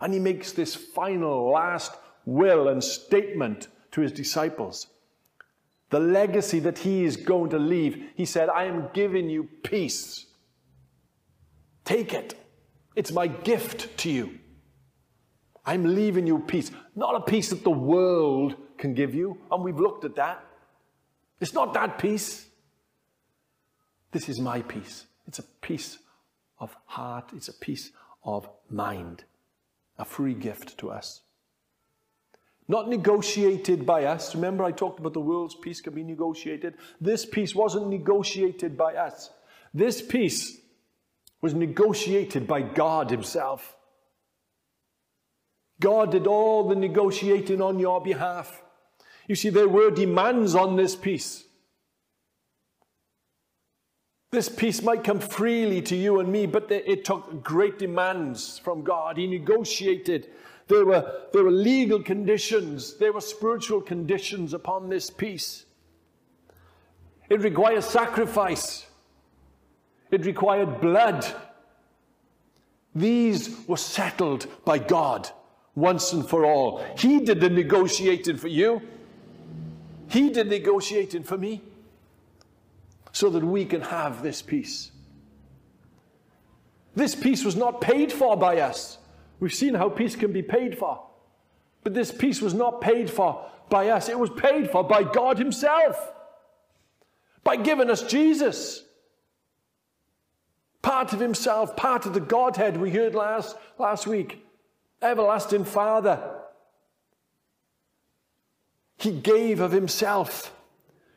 And 0.00 0.12
he 0.12 0.20
makes 0.20 0.52
this 0.52 0.74
final, 0.74 1.50
last 1.50 1.92
will 2.26 2.68
and 2.68 2.84
statement 2.84 3.68
to 3.92 4.02
his 4.02 4.12
disciples. 4.12 4.88
The 5.88 6.00
legacy 6.00 6.58
that 6.60 6.78
he 6.78 7.04
is 7.04 7.16
going 7.16 7.50
to 7.50 7.58
leave, 7.58 8.10
he 8.14 8.26
said, 8.26 8.50
I 8.50 8.64
am 8.64 8.88
giving 8.92 9.30
you 9.30 9.48
peace. 9.62 10.26
Take 11.84 12.12
it. 12.12 12.34
It's 12.94 13.12
my 13.12 13.28
gift 13.28 13.96
to 13.98 14.10
you. 14.10 14.38
I'm 15.64 15.94
leaving 15.94 16.26
you 16.26 16.40
peace. 16.40 16.70
Not 16.94 17.14
a 17.14 17.20
peace 17.20 17.50
that 17.50 17.64
the 17.64 17.70
world 17.70 18.56
can 18.76 18.94
give 18.94 19.14
you. 19.14 19.38
And 19.50 19.62
we've 19.62 19.78
looked 19.78 20.04
at 20.04 20.16
that. 20.16 20.44
It's 21.40 21.54
not 21.54 21.72
that 21.74 21.98
peace. 21.98 22.46
This 24.10 24.28
is 24.28 24.40
my 24.40 24.62
peace. 24.62 25.06
It's 25.26 25.38
a 25.38 25.44
peace 25.60 25.98
of 26.58 26.74
heart, 26.86 27.30
it's 27.36 27.48
a 27.48 27.52
peace 27.52 27.90
of 28.24 28.48
mind, 28.70 29.24
a 29.98 30.04
free 30.04 30.34
gift 30.34 30.78
to 30.78 30.90
us. 30.90 31.20
Not 32.68 32.88
negotiated 32.88 33.86
by 33.86 34.04
us. 34.04 34.34
Remember, 34.34 34.64
I 34.64 34.72
talked 34.72 34.98
about 34.98 35.12
the 35.12 35.20
world's 35.20 35.54
peace 35.54 35.80
can 35.80 35.94
be 35.94 36.02
negotiated. 36.02 36.74
This 37.00 37.24
peace 37.24 37.54
wasn't 37.54 37.88
negotiated 37.88 38.76
by 38.76 38.94
us. 38.94 39.30
This 39.72 40.02
peace 40.02 40.58
was 41.40 41.54
negotiated 41.54 42.46
by 42.46 42.62
God 42.62 43.10
Himself. 43.10 43.76
God 45.78 46.10
did 46.10 46.26
all 46.26 46.68
the 46.68 46.74
negotiating 46.74 47.60
on 47.60 47.78
your 47.78 48.02
behalf. 48.02 48.62
You 49.28 49.34
see, 49.34 49.50
there 49.50 49.68
were 49.68 49.90
demands 49.90 50.54
on 50.54 50.76
this 50.76 50.96
peace. 50.96 51.45
This 54.36 54.50
peace 54.50 54.82
might 54.82 55.02
come 55.02 55.18
freely 55.18 55.80
to 55.80 55.96
you 55.96 56.20
and 56.20 56.30
me, 56.30 56.44
but 56.44 56.70
it 56.70 57.06
took 57.06 57.42
great 57.42 57.78
demands 57.78 58.58
from 58.58 58.84
God. 58.84 59.16
He 59.16 59.26
negotiated 59.26 60.28
there 60.68 60.84
were, 60.84 61.22
there 61.32 61.42
were 61.42 61.50
legal 61.50 62.02
conditions, 62.02 62.98
there 62.98 63.14
were 63.14 63.22
spiritual 63.22 63.80
conditions 63.80 64.52
upon 64.52 64.90
this 64.90 65.08
peace. 65.08 65.64
It 67.30 67.40
required 67.40 67.82
sacrifice, 67.82 68.84
it 70.10 70.26
required 70.26 70.82
blood. 70.82 71.24
These 72.94 73.66
were 73.66 73.78
settled 73.78 74.48
by 74.66 74.80
God 74.80 75.30
once 75.74 76.12
and 76.12 76.28
for 76.28 76.44
all. 76.44 76.84
He 76.98 77.20
did 77.20 77.40
the 77.40 77.48
negotiating 77.48 78.36
for 78.36 78.48
you, 78.48 78.82
He 80.08 80.28
did 80.28 80.48
negotiating 80.48 81.22
for 81.22 81.38
me 81.38 81.62
so 83.16 83.30
that 83.30 83.42
we 83.42 83.64
can 83.64 83.80
have 83.80 84.22
this 84.22 84.42
peace. 84.42 84.90
This 86.94 87.14
peace 87.14 87.46
was 87.46 87.56
not 87.56 87.80
paid 87.80 88.12
for 88.12 88.36
by 88.36 88.60
us. 88.60 88.98
We've 89.40 89.54
seen 89.54 89.72
how 89.72 89.88
peace 89.88 90.14
can 90.14 90.34
be 90.34 90.42
paid 90.42 90.76
for. 90.76 91.02
But 91.82 91.94
this 91.94 92.12
peace 92.12 92.42
was 92.42 92.52
not 92.52 92.82
paid 92.82 93.08
for 93.08 93.42
by 93.70 93.88
us, 93.88 94.10
it 94.10 94.18
was 94.18 94.28
paid 94.28 94.70
for 94.70 94.84
by 94.84 95.02
God 95.02 95.38
Himself, 95.38 95.96
by 97.42 97.56
giving 97.56 97.88
us 97.88 98.02
Jesus. 98.02 98.84
Part 100.82 101.14
of 101.14 101.18
Himself, 101.18 101.74
part 101.74 102.04
of 102.04 102.12
the 102.12 102.20
Godhead 102.20 102.76
we 102.76 102.90
heard 102.90 103.14
last, 103.14 103.56
last 103.78 104.06
week. 104.06 104.44
Everlasting 105.00 105.64
Father. 105.64 106.22
He 108.98 109.10
gave 109.10 109.60
of 109.60 109.72
Himself. 109.72 110.52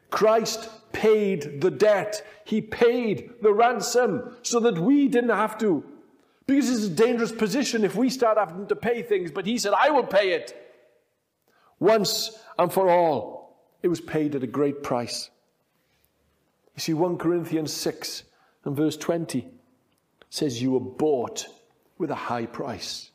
Christ 0.09 0.69
paid 0.91 1.61
the 1.61 1.71
debt. 1.71 2.25
He 2.45 2.61
paid 2.61 3.31
the 3.41 3.53
ransom 3.53 4.35
so 4.41 4.59
that 4.61 4.77
we 4.77 5.07
didn't 5.07 5.29
have 5.29 5.57
to. 5.59 5.83
Because 6.47 6.69
it's 6.69 6.85
a 6.85 6.89
dangerous 6.89 7.31
position 7.31 7.83
if 7.83 7.95
we 7.95 8.09
start 8.09 8.37
having 8.37 8.67
to 8.67 8.75
pay 8.75 9.03
things, 9.03 9.31
but 9.31 9.45
He 9.45 9.57
said, 9.57 9.73
I 9.77 9.91
will 9.91 10.05
pay 10.05 10.31
it. 10.31 10.55
Once 11.79 12.31
and 12.57 12.73
for 12.73 12.89
all, 12.89 13.55
it 13.83 13.87
was 13.87 14.01
paid 14.01 14.35
at 14.35 14.43
a 14.43 14.47
great 14.47 14.83
price. 14.83 15.29
You 16.75 16.81
see, 16.81 16.93
1 16.93 17.17
Corinthians 17.17 17.71
6 17.73 18.23
and 18.65 18.75
verse 18.75 18.97
20 18.97 19.47
says, 20.29 20.61
You 20.61 20.71
were 20.71 20.79
bought 20.79 21.45
with 21.97 22.09
a 22.09 22.15
high 22.15 22.45
price 22.45 23.11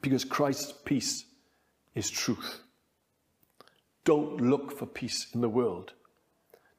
because 0.00 0.24
Christ's 0.24 0.72
peace 0.84 1.24
is 1.94 2.10
truth. 2.10 2.63
Don't 4.04 4.40
look 4.40 4.76
for 4.76 4.86
peace 4.86 5.26
in 5.34 5.40
the 5.40 5.48
world. 5.48 5.92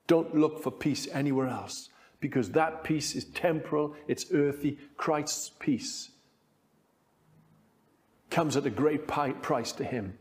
Don't 0.08 0.36
look 0.36 0.62
for 0.62 0.72
peace 0.72 1.08
anywhere 1.12 1.48
else 1.48 1.90
because 2.20 2.52
that 2.52 2.84
peace 2.84 3.16
is 3.16 3.26
temporal, 3.26 3.96
it's 4.08 4.32
earthy. 4.32 4.78
Christ's 4.98 5.52
peace 5.60 6.12
comes 8.30 8.58
at 8.58 8.66
a 8.66 8.70
great 8.70 9.08
price 9.08 9.72
to 9.74 9.84
him. 9.84 10.18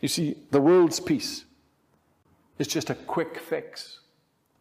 You 0.00 0.08
see, 0.08 0.36
the 0.50 0.60
world's 0.60 1.00
peace 1.00 1.44
is 2.58 2.66
just 2.66 2.90
a 2.90 2.94
quick 2.94 3.38
fix. 3.38 4.00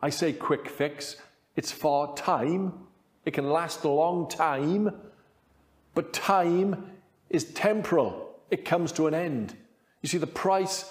I 0.02 0.10
say 0.10 0.34
quick 0.34 0.70
fix, 0.70 1.18
it's 1.56 1.72
for 1.72 2.16
time, 2.16 2.74
it 3.26 3.32
can 3.32 3.50
last 3.50 3.84
a 3.84 3.90
long 3.90 4.30
time, 4.30 4.92
but 5.94 6.14
time 6.14 6.92
is 7.30 7.46
temporal, 7.54 8.25
it 8.50 8.66
comes 8.66 8.92
to 8.94 9.08
an 9.08 9.14
end. 9.14 9.56
You 10.02 10.10
see, 10.10 10.18
the 10.18 10.28
price 10.28 10.86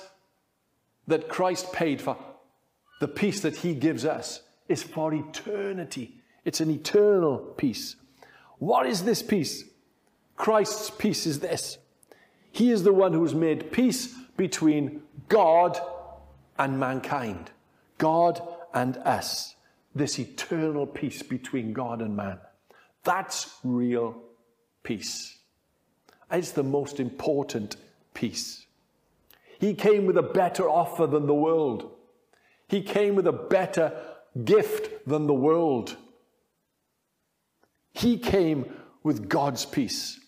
that 1.06 1.28
Christ 1.28 1.72
paid 1.72 2.00
for 2.00 2.16
the 3.00 3.08
peace 3.08 3.40
that 3.40 3.56
he 3.56 3.74
gives 3.74 4.04
us 4.04 4.42
is 4.68 4.82
for 4.82 5.12
eternity. 5.12 6.20
It's 6.44 6.60
an 6.60 6.70
eternal 6.70 7.38
peace. 7.38 7.96
What 8.58 8.86
is 8.86 9.04
this 9.04 9.22
peace? 9.22 9.64
Christ's 10.36 10.90
peace 10.90 11.26
is 11.26 11.40
this. 11.40 11.78
He 12.50 12.70
is 12.70 12.82
the 12.82 12.92
one 12.92 13.12
who's 13.12 13.34
made 13.34 13.72
peace 13.72 14.14
between 14.36 15.02
God 15.28 15.78
and 16.58 16.78
mankind, 16.78 17.50
God 17.98 18.40
and 18.72 18.96
us. 18.98 19.54
This 19.94 20.18
eternal 20.18 20.86
peace 20.86 21.22
between 21.22 21.72
God 21.72 22.00
and 22.00 22.16
man. 22.16 22.38
That's 23.04 23.50
real 23.62 24.16
peace. 24.82 25.38
It's 26.30 26.52
the 26.52 26.62
most 26.62 27.00
important 27.00 27.76
peace. 28.12 28.66
He 29.58 29.74
came 29.74 30.06
with 30.06 30.16
a 30.16 30.22
better 30.22 30.68
offer 30.68 31.06
than 31.06 31.26
the 31.26 31.34
world. 31.34 31.90
He 32.68 32.82
came 32.82 33.14
with 33.14 33.26
a 33.26 33.32
better 33.32 33.92
gift 34.44 35.06
than 35.06 35.26
the 35.26 35.34
world. 35.34 35.96
He 37.92 38.18
came 38.18 38.66
with 39.02 39.28
God's 39.28 39.64
peace. 39.64 40.18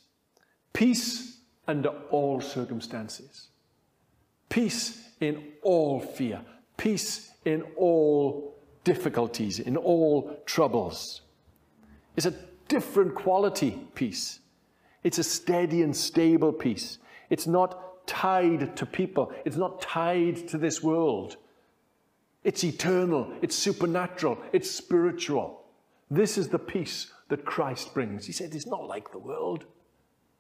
Peace 0.73 1.39
under 1.67 1.89
all 2.11 2.41
circumstances. 2.41 3.49
Peace 4.49 5.09
in 5.21 5.53
all 5.63 6.01
fear. 6.01 6.41
Peace 6.77 7.33
in 7.45 7.63
all 7.77 8.57
difficulties, 8.85 9.59
in 9.59 9.77
all 9.77 10.41
troubles. 10.47 11.23
It's 12.15 12.27
a 12.27 12.35
different 12.69 13.15
quality 13.15 13.79
peace. 13.95 14.41
It's 15.07 15.19
a 15.19 15.23
steady 15.23 15.83
and 15.83 15.97
stable 15.97 16.53
peace. 16.53 16.99
It's 17.31 17.47
not 17.47 18.09
tied 18.09 18.77
to 18.77 18.85
people. 18.85 19.33
It's 19.45 19.57
not 19.57 19.81
tied 19.81 20.49
to 20.49 20.59
this 20.59 20.83
world. 20.83 21.37
It's 22.43 22.65
eternal, 22.65 23.33
it's 23.41 23.55
supernatural, 23.55 24.37
it's 24.53 24.69
spiritual. 24.69 25.63
This 26.11 26.37
is 26.37 26.49
the 26.49 26.59
peace 26.59 27.13
that 27.29 27.45
Christ 27.45 27.95
brings. 27.95 28.27
He 28.27 28.33
said, 28.33 28.53
It's 28.53 28.67
not 28.67 28.89
like 28.89 29.13
the 29.13 29.21
world. 29.21 29.67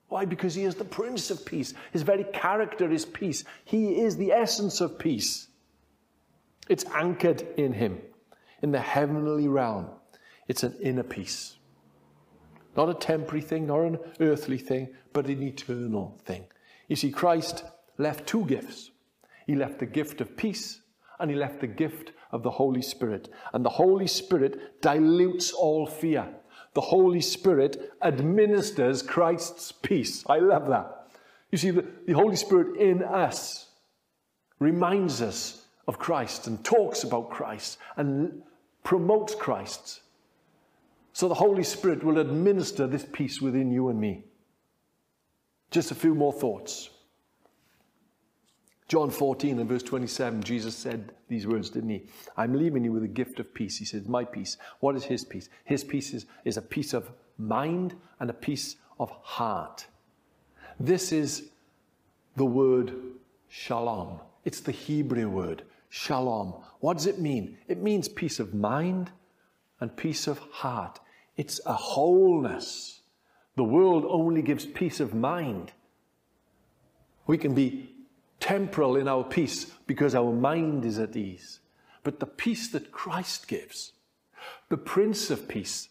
Why? 0.09 0.25
Because 0.25 0.57
he 0.57 0.65
is 0.65 0.75
the 0.75 0.85
Prince 0.85 1.31
of 1.31 1.47
Peace. 1.47 1.73
His 1.93 2.03
very 2.03 2.25
character 2.33 2.91
is 2.91 3.05
peace. 3.05 3.45
He 3.65 4.01
is 4.01 4.17
the 4.17 4.33
essence 4.33 4.81
of 4.81 4.99
peace. 4.99 5.47
It's 6.69 6.85
anchored 6.87 7.43
in 7.57 7.73
him, 7.73 8.01
in 8.63 8.73
the 8.73 8.81
heavenly 8.81 9.47
realm. 9.47 9.91
It's 10.49 10.65
an 10.65 10.75
inner 10.83 11.05
peace. 11.05 11.57
Not 12.77 12.91
a 12.91 12.95
temporary 12.95 13.41
thing, 13.41 13.67
not 13.67 13.81
an 13.81 13.99
earthly 14.21 14.59
thing, 14.59 14.95
but 15.13 15.27
an 15.27 15.43
eternal 15.43 16.21
thing. 16.25 16.45
You 16.89 16.97
see, 16.97 17.11
Christ 17.11 17.65
left 17.99 18.27
two 18.27 18.45
gifts. 18.45 18.91
He 19.47 19.55
left 19.55 19.79
the 19.79 19.87
gift 19.87 20.21
of 20.21 20.37
peace 20.37 20.81
and 21.19 21.31
he 21.31 21.37
left 21.37 21.61
the 21.61 21.67
gift 21.67 22.13
of 22.31 22.43
the 22.43 22.51
Holy 22.51 22.83
Spirit. 22.83 23.29
And 23.53 23.65
the 23.65 23.71
Holy 23.71 24.07
Spirit 24.07 24.83
dilutes 24.83 25.53
all 25.53 25.87
fear. 25.87 26.29
The 26.75 26.81
Holy 26.83 27.23
Spirit 27.23 27.93
administers 28.03 29.03
Christ's 29.03 29.73
peace. 29.73 30.25
I 30.29 30.39
love 30.39 30.69
that. 30.69 31.09
You 31.51 31.59
see, 31.59 31.71
the, 31.71 31.87
the 32.07 32.13
Holy 32.13 32.37
Spirit 32.37 32.77
in 32.77 33.03
us 33.03 33.69
reminds 34.59 35.23
us 35.23 35.65
of 35.89 35.99
Christ 35.99 36.47
and 36.47 36.63
talks 36.65 37.05
about 37.05 37.31
Christ 37.31 37.79
and 37.97 38.43
promotes 38.83 39.35
Christ. 39.35 40.01
So 41.17 41.29
the 41.29 41.35
Holy 41.35 41.63
Spirit 41.63 42.05
will 42.05 42.19
administer 42.19 42.87
this 42.87 43.07
peace 43.11 43.41
within 43.41 43.71
you 43.71 43.89
and 43.89 43.99
me. 43.99 44.25
Just 45.71 45.91
a 45.91 45.95
few 45.95 46.15
more 46.15 46.31
thoughts. 46.31 46.91
John 48.87 49.09
14 49.09 49.59
and 49.59 49.67
verse 49.67 49.83
27, 49.83 50.43
Jesus 50.43 50.77
said 50.77 51.13
these 51.31 51.47
words, 51.47 51.71
didn't 51.71 51.89
he? 51.89 52.03
I'm 52.37 52.53
leaving 52.53 52.85
you 52.85 52.93
with 52.93 53.03
a 53.03 53.09
gift 53.09 53.41
of 53.41 53.55
peace. 53.55 53.79
He 53.79 53.87
said, 53.87 54.11
My 54.11 54.27
peace. 54.27 54.59
What 54.81 54.95
is 54.95 55.05
his 55.05 55.25
peace? 55.25 55.49
His 55.65 55.83
peace 55.83 56.13
is, 56.13 56.27
is 56.45 56.59
a 56.59 56.63
peace 56.63 56.93
of 56.93 57.11
mind 57.39 57.95
and 58.21 58.29
a 58.29 58.35
peace 58.35 58.77
of 59.01 59.11
heart. 59.23 59.87
This 60.79 61.13
is 61.13 61.49
the 62.37 62.45
word 62.45 62.93
shalom. 63.49 64.21
It's 64.45 64.61
the 64.61 64.71
Hebrew 64.71 65.31
word, 65.31 65.63
shalom. 65.89 66.63
What 66.81 66.99
does 66.99 67.07
it 67.07 67.21
mean? 67.21 67.57
It 67.69 67.83
means 67.83 68.07
peace 68.07 68.39
of 68.39 68.53
mind 68.53 69.13
and 69.81 69.97
peace 69.97 70.27
of 70.27 70.41
heart. 70.51 71.01
It's 71.37 71.61
a 71.67 71.75
wholeness. 71.75 73.01
The 73.57 73.65
world 73.65 74.05
only 74.09 74.43
gives 74.43 74.67
peace 74.67 75.01
of 75.01 75.15
mind. 75.15 75.73
We 77.27 77.39
can 77.39 77.55
be 77.55 77.91
temporal 78.41 78.97
in 78.97 79.09
our 79.09 79.25
peace 79.25 79.67
because 79.87 80.15
our 80.15 80.33
mind 80.33 80.85
is 80.85 80.99
at 80.99 81.17
ease. 81.17 81.61
But 82.03 82.21
the 82.21 82.27
peace 82.27 82.69
that 82.69 82.93
Christ 82.93 83.49
gives, 83.49 83.93
the 84.69 84.77
Prince 84.77 85.31
of 85.31 85.49
Peace, 85.49 85.89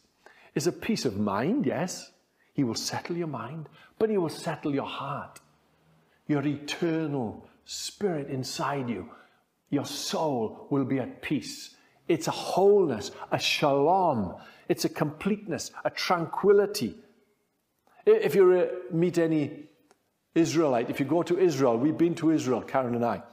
is 0.53 0.67
a 0.67 0.71
peace 0.71 1.05
of 1.05 1.17
mind, 1.17 1.65
yes. 1.65 2.11
He 2.53 2.63
will 2.63 2.75
settle 2.75 3.17
your 3.17 3.27
mind, 3.27 3.67
but 3.99 4.09
He 4.09 4.17
will 4.17 4.29
settle 4.29 4.73
your 4.73 4.85
heart. 4.85 5.41
Your 6.27 6.45
eternal 6.45 7.47
spirit 7.65 8.29
inside 8.29 8.89
you, 8.89 9.09
your 9.69 9.85
soul 9.85 10.67
will 10.69 10.85
be 10.85 10.99
at 10.99 11.21
peace. 11.21 11.75
It's 12.07 12.27
a 12.27 12.31
wholeness, 12.31 13.11
a 13.31 13.39
shalom. 13.39 14.35
It's 14.67 14.85
a 14.85 14.89
completeness, 14.89 15.71
a 15.83 15.89
tranquility. 15.89 16.95
If 18.05 18.35
you 18.35 18.69
meet 18.91 19.17
any 19.17 19.65
Israelite, 20.35 20.89
if 20.89 20.99
you 20.99 21.05
go 21.05 21.23
to 21.23 21.39
Israel, 21.39 21.77
we've 21.77 21.97
been 21.97 22.15
to 22.15 22.31
Israel, 22.31 22.61
Karen 22.61 22.95
and 22.95 23.05
I, 23.05 23.23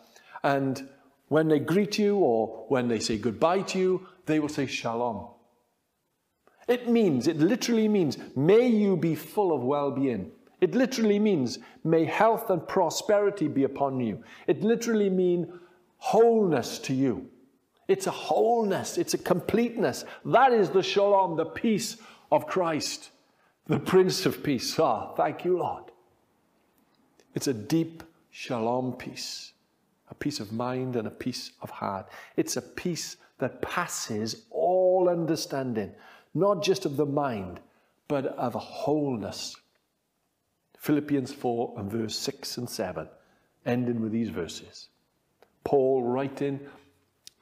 and 0.43 0.89
when 1.29 1.49
they 1.49 1.59
greet 1.59 1.99
you 1.99 2.17
or 2.17 2.67
when 2.69 2.89
they 2.89 2.99
say 2.99 3.19
goodbye 3.19 3.63
to 3.63 3.79
you, 3.79 4.07
they 4.27 4.39
will 4.39 4.49
say 4.49 4.67
shalom. 4.67 5.29
It 6.69 6.89
means, 6.89 7.27
it 7.27 7.39
literally 7.39 7.89
means, 7.89 8.19
may 8.37 8.67
you 8.67 8.97
be 8.97 9.15
full 9.15 9.53
of 9.53 9.63
well 9.63 9.91
being. 9.91 10.31
It 10.61 10.75
literally 10.75 11.19
means, 11.19 11.59
may 11.83 12.05
health 12.05 12.51
and 12.51 12.67
prosperity 12.67 13.49
be 13.49 13.65
upon 13.65 13.99
you. 13.99 14.23
It 14.47 14.63
literally 14.63 15.11
means 15.11 15.49
wholeness 15.97 16.79
to 16.81 16.95
you. 16.95 17.29
It's 17.93 18.07
a 18.07 18.11
wholeness, 18.11 18.99
it's 18.99 19.15
a 19.15 19.19
completeness. 19.19 20.05
That 20.25 20.53
is 20.53 20.71
the 20.71 20.83
shalom, 20.83 21.37
the 21.37 21.45
peace 21.45 21.99
of 22.31 22.47
Christ, 22.47 23.11
the 23.67 23.79
Prince 23.79 24.27
of 24.27 24.43
Peace. 24.43 24.79
Ah, 24.79 25.13
thank 25.15 25.45
you, 25.45 25.59
Lord. 25.59 25.85
It's 27.35 27.49
a 27.49 27.55
deep 27.55 28.03
shalom 28.31 28.95
peace, 28.95 29.53
a 30.11 30.15
peace 30.15 30.41
of 30.41 30.53
mind 30.53 30.97
and 30.97 31.07
a 31.07 31.11
peace 31.11 31.53
of 31.61 31.71
heart. 31.71 32.09
It's 32.37 32.57
a 32.57 32.63
peace 32.63 33.17
that 33.39 33.61
passes 33.63 34.47
all 34.51 34.73
all 35.03 35.09
understanding, 35.09 35.93
not 36.35 36.63
just 36.63 36.85
of 36.85 36.97
the 36.97 37.07
mind, 37.07 37.61
but 38.09 38.27
of 38.27 38.55
wholeness. 38.55 39.57
Philippians 40.79 41.33
4 41.33 41.75
and 41.79 41.91
verse 41.91 42.17
6 42.17 42.59
and 42.59 42.69
7, 42.69 43.09
ending 43.67 44.01
with 44.01 44.13
these 44.13 44.31
verses. 44.31 44.89
Paul 45.65 46.03
writing 46.03 46.61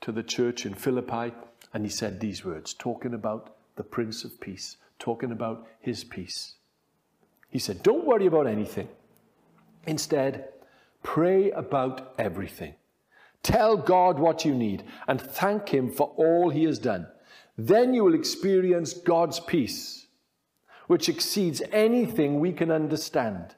to 0.00 0.12
the 0.12 0.22
church 0.22 0.66
in 0.66 0.74
Philippi, 0.74 1.34
and 1.72 1.84
he 1.84 1.90
said 1.90 2.20
these 2.20 2.44
words, 2.44 2.74
talking 2.74 3.14
about 3.14 3.56
the 3.76 3.84
Prince 3.84 4.24
of 4.24 4.40
Peace, 4.40 4.76
talking 4.98 5.32
about 5.32 5.66
his 5.80 6.04
peace. 6.04 6.54
He 7.48 7.58
said, 7.58 7.82
Don't 7.82 8.06
worry 8.06 8.26
about 8.26 8.46
anything. 8.46 8.88
Instead, 9.86 10.48
pray 11.02 11.50
about 11.50 12.14
everything. 12.18 12.74
Tell 13.42 13.76
God 13.76 14.18
what 14.18 14.44
you 14.44 14.54
need 14.54 14.84
and 15.08 15.20
thank 15.20 15.70
Him 15.70 15.90
for 15.90 16.12
all 16.16 16.50
He 16.50 16.64
has 16.64 16.78
done. 16.78 17.06
Then 17.56 17.94
you 17.94 18.04
will 18.04 18.14
experience 18.14 18.92
God's 18.92 19.40
peace, 19.40 20.06
which 20.86 21.08
exceeds 21.08 21.62
anything 21.72 22.40
we 22.40 22.52
can 22.52 22.70
understand. 22.70 23.54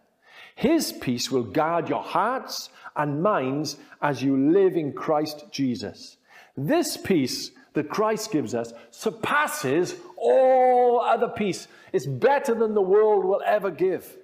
His 0.55 0.93
peace 0.93 1.31
will 1.31 1.45
guard 1.45 1.89
your 1.89 2.03
hearts 2.03 2.69
and 2.95 3.23
minds 3.23 3.77
as 4.01 4.23
you 4.23 4.37
live 4.37 4.77
in 4.77 4.93
Christ 4.93 5.47
Jesus. 5.51 6.19
This 6.57 6.97
peace 6.97 7.51
that 7.75 7.89
Christ 7.89 8.31
gives 8.31 8.55
us 8.55 8.73
surpasses 8.91 9.95
all 10.17 11.01
other 11.01 11.29
peace. 11.29 11.69
It's 11.93 12.07
better 12.07 12.55
than 12.55 12.75
the 12.75 12.83
world 12.83 13.25
will 13.25 13.43
ever 13.45 13.71
give. 13.71 14.17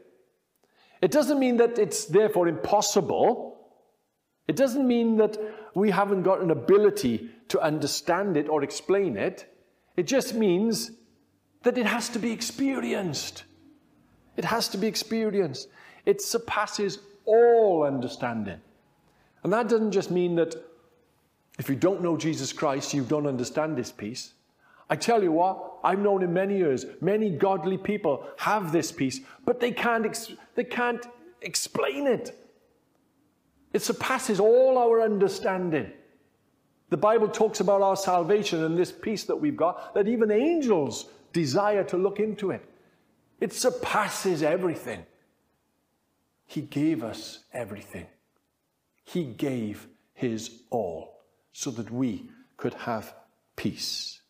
It 1.01 1.11
doesn't 1.11 1.39
mean 1.39 1.59
that 1.59 1.79
it's 1.79 2.05
therefore 2.07 2.49
impossible. 2.49 3.59
It 4.47 4.57
doesn't 4.57 4.87
mean 4.87 5.17
that 5.19 5.39
we 5.75 5.91
haven't 5.91 6.23
got 6.23 6.41
an 6.41 6.51
ability 6.51 7.31
to 7.49 7.61
understand 7.61 8.37
it 8.37 8.49
or 8.49 8.63
explain 8.63 9.17
it. 9.17 9.47
It 9.97 10.07
just 10.07 10.35
means 10.35 10.91
that 11.63 11.79
it 11.79 11.87
has 11.87 12.09
to 12.11 12.19
be 12.19 12.33
experienced. 12.33 13.45
It 14.37 14.45
has 14.45 14.69
to 14.69 14.79
be 14.79 14.87
experienced. 14.87 15.69
It 16.05 16.23
surpasses 16.23 16.99
all 17.25 17.85
understanding. 17.85 18.61
And 19.43 19.53
that 19.53 19.69
doesn't 19.69 19.93
just 19.93 20.11
mean 20.11 20.37
that 20.37 20.55
if 21.59 21.69
you 21.69 21.75
don't 21.75 22.03
know 22.03 22.17
Jesus 22.17 22.53
Christ, 22.53 22.95
you 22.95 23.03
don't 23.03 23.27
understand 23.27 23.77
this 23.77 23.91
peace. 23.91 24.33
I 24.89 24.97
tell 24.97 25.23
you 25.23 25.33
what, 25.33 25.79
I've 25.85 25.99
known 25.99 26.23
in 26.23 26.33
many 26.33 26.57
years, 26.57 26.87
many 27.01 27.31
godly 27.31 27.77
people 27.77 28.27
have 28.39 28.73
this 28.73 28.91
peace, 28.91 29.21
but 29.45 29.61
they 29.61 29.73
can't, 29.73 30.07
ex- 30.07 30.33
they 30.55 30.65
can't 30.65 31.05
explain 31.43 32.07
it. 32.07 32.35
It 33.73 33.83
surpasses 33.83 34.41
all 34.41 34.79
our 34.79 35.03
understanding. 35.03 35.93
The 36.89 36.97
Bible 36.97 37.29
talks 37.29 37.61
about 37.61 37.83
our 37.83 37.97
salvation 37.97 38.65
and 38.65 38.79
this 38.79 38.91
peace 38.91 39.25
that 39.25 39.37
we've 39.37 39.57
got, 39.57 39.95
that 39.95 40.09
even 40.09 40.31
angels 40.31 41.11
desire 41.35 41.85
to 41.85 41.99
look 41.99 42.19
into 42.19 42.51
it. 42.51 42.65
It 43.41 43.53
surpasses 43.53 44.43
everything. 44.43 45.05
He 46.47 46.63
gave 46.63 47.05
us 47.05 47.41
everything. 47.53 48.07
He 49.05 49.25
gave 49.25 49.87
His 50.15 50.63
all 50.71 51.18
so 51.53 51.71
that 51.73 51.91
we 51.91 52.31
could 52.57 52.75
have 52.75 53.15
peace. 53.57 54.21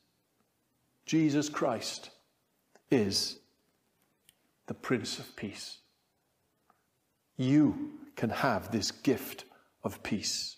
Jesus 1.07 1.49
Christ 1.49 2.11
is 2.91 3.39
the 4.67 4.75
Prince 4.75 5.19
of 5.19 5.35
Peace. 5.37 5.79
You 7.37 7.93
can 8.17 8.31
have 8.31 8.71
this 8.71 8.91
gift 8.91 9.45
of 9.85 10.03
peace. 10.03 10.57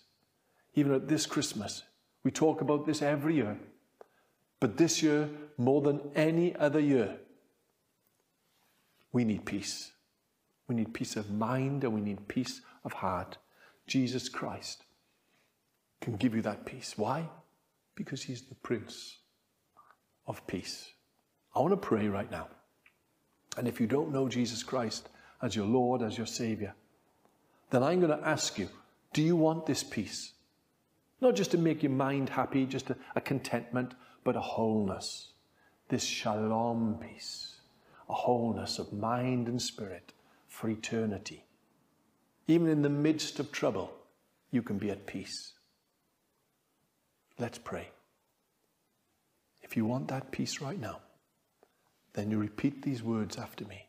Even 0.73 0.93
at 0.93 1.07
this 1.07 1.25
Christmas, 1.25 1.83
we 2.23 2.31
talk 2.31 2.61
about 2.61 2.85
this 2.85 3.01
every 3.01 3.35
year. 3.35 3.57
But 4.59 4.77
this 4.77 5.01
year, 5.01 5.29
more 5.57 5.81
than 5.81 6.01
any 6.15 6.55
other 6.55 6.79
year, 6.79 7.17
we 9.11 9.23
need 9.25 9.45
peace. 9.45 9.91
We 10.67 10.75
need 10.75 10.93
peace 10.93 11.15
of 11.15 11.31
mind 11.31 11.83
and 11.83 11.93
we 11.93 12.01
need 12.01 12.27
peace 12.27 12.61
of 12.83 12.93
heart. 12.93 13.37
Jesus 13.87 14.29
Christ 14.29 14.83
can 16.01 16.15
give 16.15 16.35
you 16.35 16.41
that 16.41 16.65
peace. 16.65 16.97
Why? 16.97 17.29
Because 17.95 18.23
he's 18.23 18.41
the 18.41 18.55
Prince 18.55 19.19
of 20.27 20.45
Peace. 20.47 20.91
I 21.55 21.59
want 21.59 21.71
to 21.71 21.77
pray 21.77 22.07
right 22.07 22.29
now. 22.29 22.47
And 23.57 23.67
if 23.67 23.79
you 23.79 23.87
don't 23.87 24.11
know 24.11 24.27
Jesus 24.27 24.63
Christ 24.63 25.09
as 25.41 25.55
your 25.55 25.65
Lord, 25.65 26.01
as 26.01 26.17
your 26.17 26.27
Savior, 26.27 26.73
then 27.69 27.83
I'm 27.83 27.99
going 27.99 28.17
to 28.17 28.27
ask 28.27 28.57
you 28.57 28.69
do 29.13 29.21
you 29.21 29.35
want 29.35 29.65
this 29.65 29.83
peace? 29.83 30.31
Not 31.19 31.35
just 31.35 31.51
to 31.51 31.57
make 31.57 31.83
your 31.83 31.91
mind 31.91 32.29
happy, 32.29 32.65
just 32.65 32.89
a, 32.89 32.95
a 33.15 33.21
contentment, 33.21 33.93
but 34.23 34.37
a 34.37 34.41
wholeness. 34.41 35.27
This 35.89 36.03
shalom 36.03 36.97
peace, 37.01 37.57
a 38.09 38.13
wholeness 38.13 38.79
of 38.79 38.93
mind 38.93 39.47
and 39.47 39.61
spirit 39.61 40.13
for 40.47 40.69
eternity. 40.69 41.43
Even 42.47 42.69
in 42.69 42.81
the 42.81 42.89
midst 42.89 43.39
of 43.39 43.51
trouble, 43.51 43.93
you 44.49 44.61
can 44.61 44.77
be 44.77 44.89
at 44.89 45.05
peace. 45.05 45.53
Let's 47.39 47.57
pray. 47.57 47.89
If 49.61 49.77
you 49.77 49.85
want 49.85 50.07
that 50.09 50.31
peace 50.31 50.61
right 50.61 50.79
now, 50.79 50.99
then 52.13 52.29
you 52.29 52.37
repeat 52.37 52.81
these 52.81 53.01
words 53.01 53.37
after 53.37 53.65
me. 53.65 53.87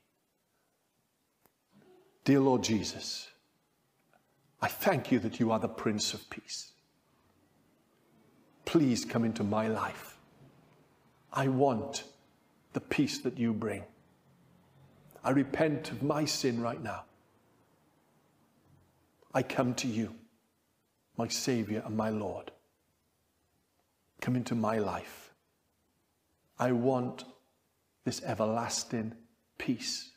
Dear 2.24 2.40
Lord 2.40 2.62
Jesus, 2.62 3.28
I 4.60 4.68
thank 4.68 5.10
you 5.10 5.18
that 5.20 5.40
you 5.40 5.50
are 5.50 5.58
the 5.58 5.68
Prince 5.68 6.14
of 6.14 6.30
Peace. 6.30 6.70
Please 8.64 9.04
come 9.04 9.24
into 9.24 9.42
my 9.42 9.66
life. 9.66 10.16
I 11.32 11.48
want 11.48 12.04
the 12.72 12.80
peace 12.80 13.18
that 13.18 13.38
you 13.38 13.52
bring. 13.52 13.82
I 15.24 15.30
repent 15.30 15.90
of 15.90 16.02
my 16.02 16.24
sin 16.24 16.60
right 16.60 16.82
now. 16.82 17.04
I 19.34 19.42
come 19.42 19.74
to 19.74 19.88
you, 19.88 20.14
my 21.16 21.26
Savior 21.26 21.82
and 21.84 21.96
my 21.96 22.10
Lord. 22.10 22.52
Come 24.22 24.36
into 24.36 24.54
my 24.54 24.78
life. 24.78 25.34
I 26.58 26.72
want 26.72 27.24
this 28.04 28.22
everlasting 28.22 29.14
peace. 29.58 30.12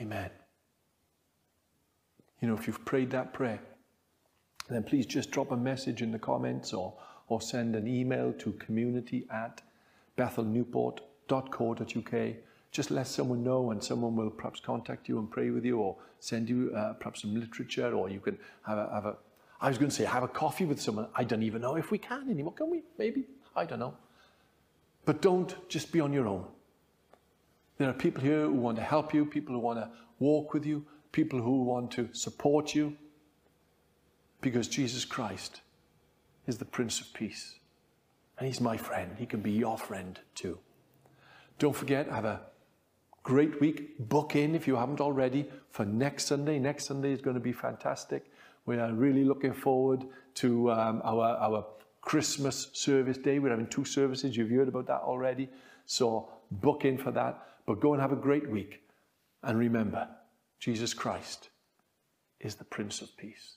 Amen. 0.00 0.30
You 2.40 2.48
know, 2.48 2.54
if 2.54 2.66
you've 2.66 2.84
prayed 2.84 3.12
that 3.12 3.32
prayer, 3.32 3.60
then 4.68 4.82
please 4.82 5.06
just 5.06 5.30
drop 5.30 5.52
a 5.52 5.56
message 5.56 6.02
in 6.02 6.10
the 6.10 6.18
comments 6.18 6.72
or, 6.72 6.94
or 7.28 7.40
send 7.40 7.76
an 7.76 7.86
email 7.86 8.32
to 8.32 8.50
community 8.54 9.28
at 9.30 9.62
bethelnewport.co.uk. 10.18 12.34
Just 12.72 12.90
let 12.90 13.06
someone 13.06 13.44
know, 13.44 13.70
and 13.70 13.82
someone 13.82 14.16
will 14.16 14.30
perhaps 14.30 14.60
contact 14.60 15.08
you 15.08 15.18
and 15.18 15.30
pray 15.30 15.50
with 15.50 15.64
you, 15.64 15.78
or 15.78 15.96
send 16.20 16.48
you 16.48 16.72
uh, 16.76 16.92
perhaps 16.94 17.22
some 17.22 17.34
literature, 17.34 17.92
or 17.92 18.08
you 18.08 18.20
can 18.20 18.38
have 18.66 18.78
a, 18.78 18.88
have 18.92 19.06
a. 19.06 19.16
I 19.60 19.68
was 19.68 19.78
going 19.78 19.90
to 19.90 19.94
say 19.94 20.04
have 20.04 20.22
a 20.22 20.28
coffee 20.28 20.64
with 20.64 20.80
someone. 20.80 21.08
I 21.14 21.24
don't 21.24 21.42
even 21.42 21.60
know 21.60 21.76
if 21.76 21.90
we 21.90 21.98
can 21.98 22.30
anymore. 22.30 22.54
Can 22.54 22.70
we? 22.70 22.82
Maybe. 22.98 23.26
I 23.54 23.64
don't 23.64 23.78
know. 23.78 23.94
But 25.04 25.20
don't 25.20 25.68
just 25.68 25.92
be 25.92 26.00
on 26.00 26.12
your 26.12 26.26
own. 26.26 26.46
There 27.78 27.88
are 27.88 27.94
people 27.94 28.22
here 28.22 28.44
who 28.44 28.52
want 28.52 28.76
to 28.76 28.82
help 28.82 29.12
you, 29.14 29.24
people 29.24 29.54
who 29.54 29.60
want 29.60 29.78
to 29.78 29.88
walk 30.18 30.52
with 30.54 30.66
you, 30.66 30.84
people 31.12 31.40
who 31.40 31.62
want 31.62 31.90
to 31.92 32.08
support 32.12 32.74
you 32.74 32.96
because 34.40 34.68
Jesus 34.68 35.04
Christ 35.04 35.60
is 36.46 36.58
the 36.58 36.64
Prince 36.64 37.00
of 37.00 37.12
Peace. 37.12 37.56
And 38.38 38.46
He's 38.46 38.60
my 38.60 38.76
friend. 38.76 39.16
He 39.18 39.26
can 39.26 39.40
be 39.40 39.52
your 39.52 39.76
friend 39.76 40.18
too. 40.34 40.58
Don't 41.58 41.76
forget, 41.76 42.08
have 42.08 42.24
a 42.24 42.40
great 43.22 43.60
week. 43.60 43.98
Book 43.98 44.34
in 44.34 44.54
if 44.54 44.66
you 44.66 44.76
haven't 44.76 45.00
already 45.00 45.46
for 45.70 45.84
next 45.84 46.26
Sunday. 46.26 46.58
Next 46.58 46.86
Sunday 46.86 47.12
is 47.12 47.20
going 47.20 47.34
to 47.34 47.40
be 47.40 47.52
fantastic. 47.52 48.30
We 48.70 48.78
are 48.78 48.92
really 48.92 49.24
looking 49.24 49.52
forward 49.52 50.04
to 50.34 50.70
um, 50.70 51.02
our, 51.02 51.36
our 51.38 51.66
Christmas 52.02 52.68
service 52.72 53.18
day. 53.18 53.40
We're 53.40 53.50
having 53.50 53.66
two 53.66 53.84
services. 53.84 54.36
You've 54.36 54.50
heard 54.50 54.68
about 54.68 54.86
that 54.86 55.00
already. 55.00 55.48
So 55.86 56.28
book 56.52 56.84
in 56.84 56.96
for 56.96 57.10
that. 57.10 57.48
But 57.66 57.80
go 57.80 57.94
and 57.94 58.00
have 58.00 58.12
a 58.12 58.16
great 58.16 58.48
week. 58.48 58.82
And 59.42 59.58
remember, 59.58 60.06
Jesus 60.60 60.94
Christ 60.94 61.48
is 62.38 62.54
the 62.54 62.64
Prince 62.64 63.02
of 63.02 63.08
Peace. 63.16 63.56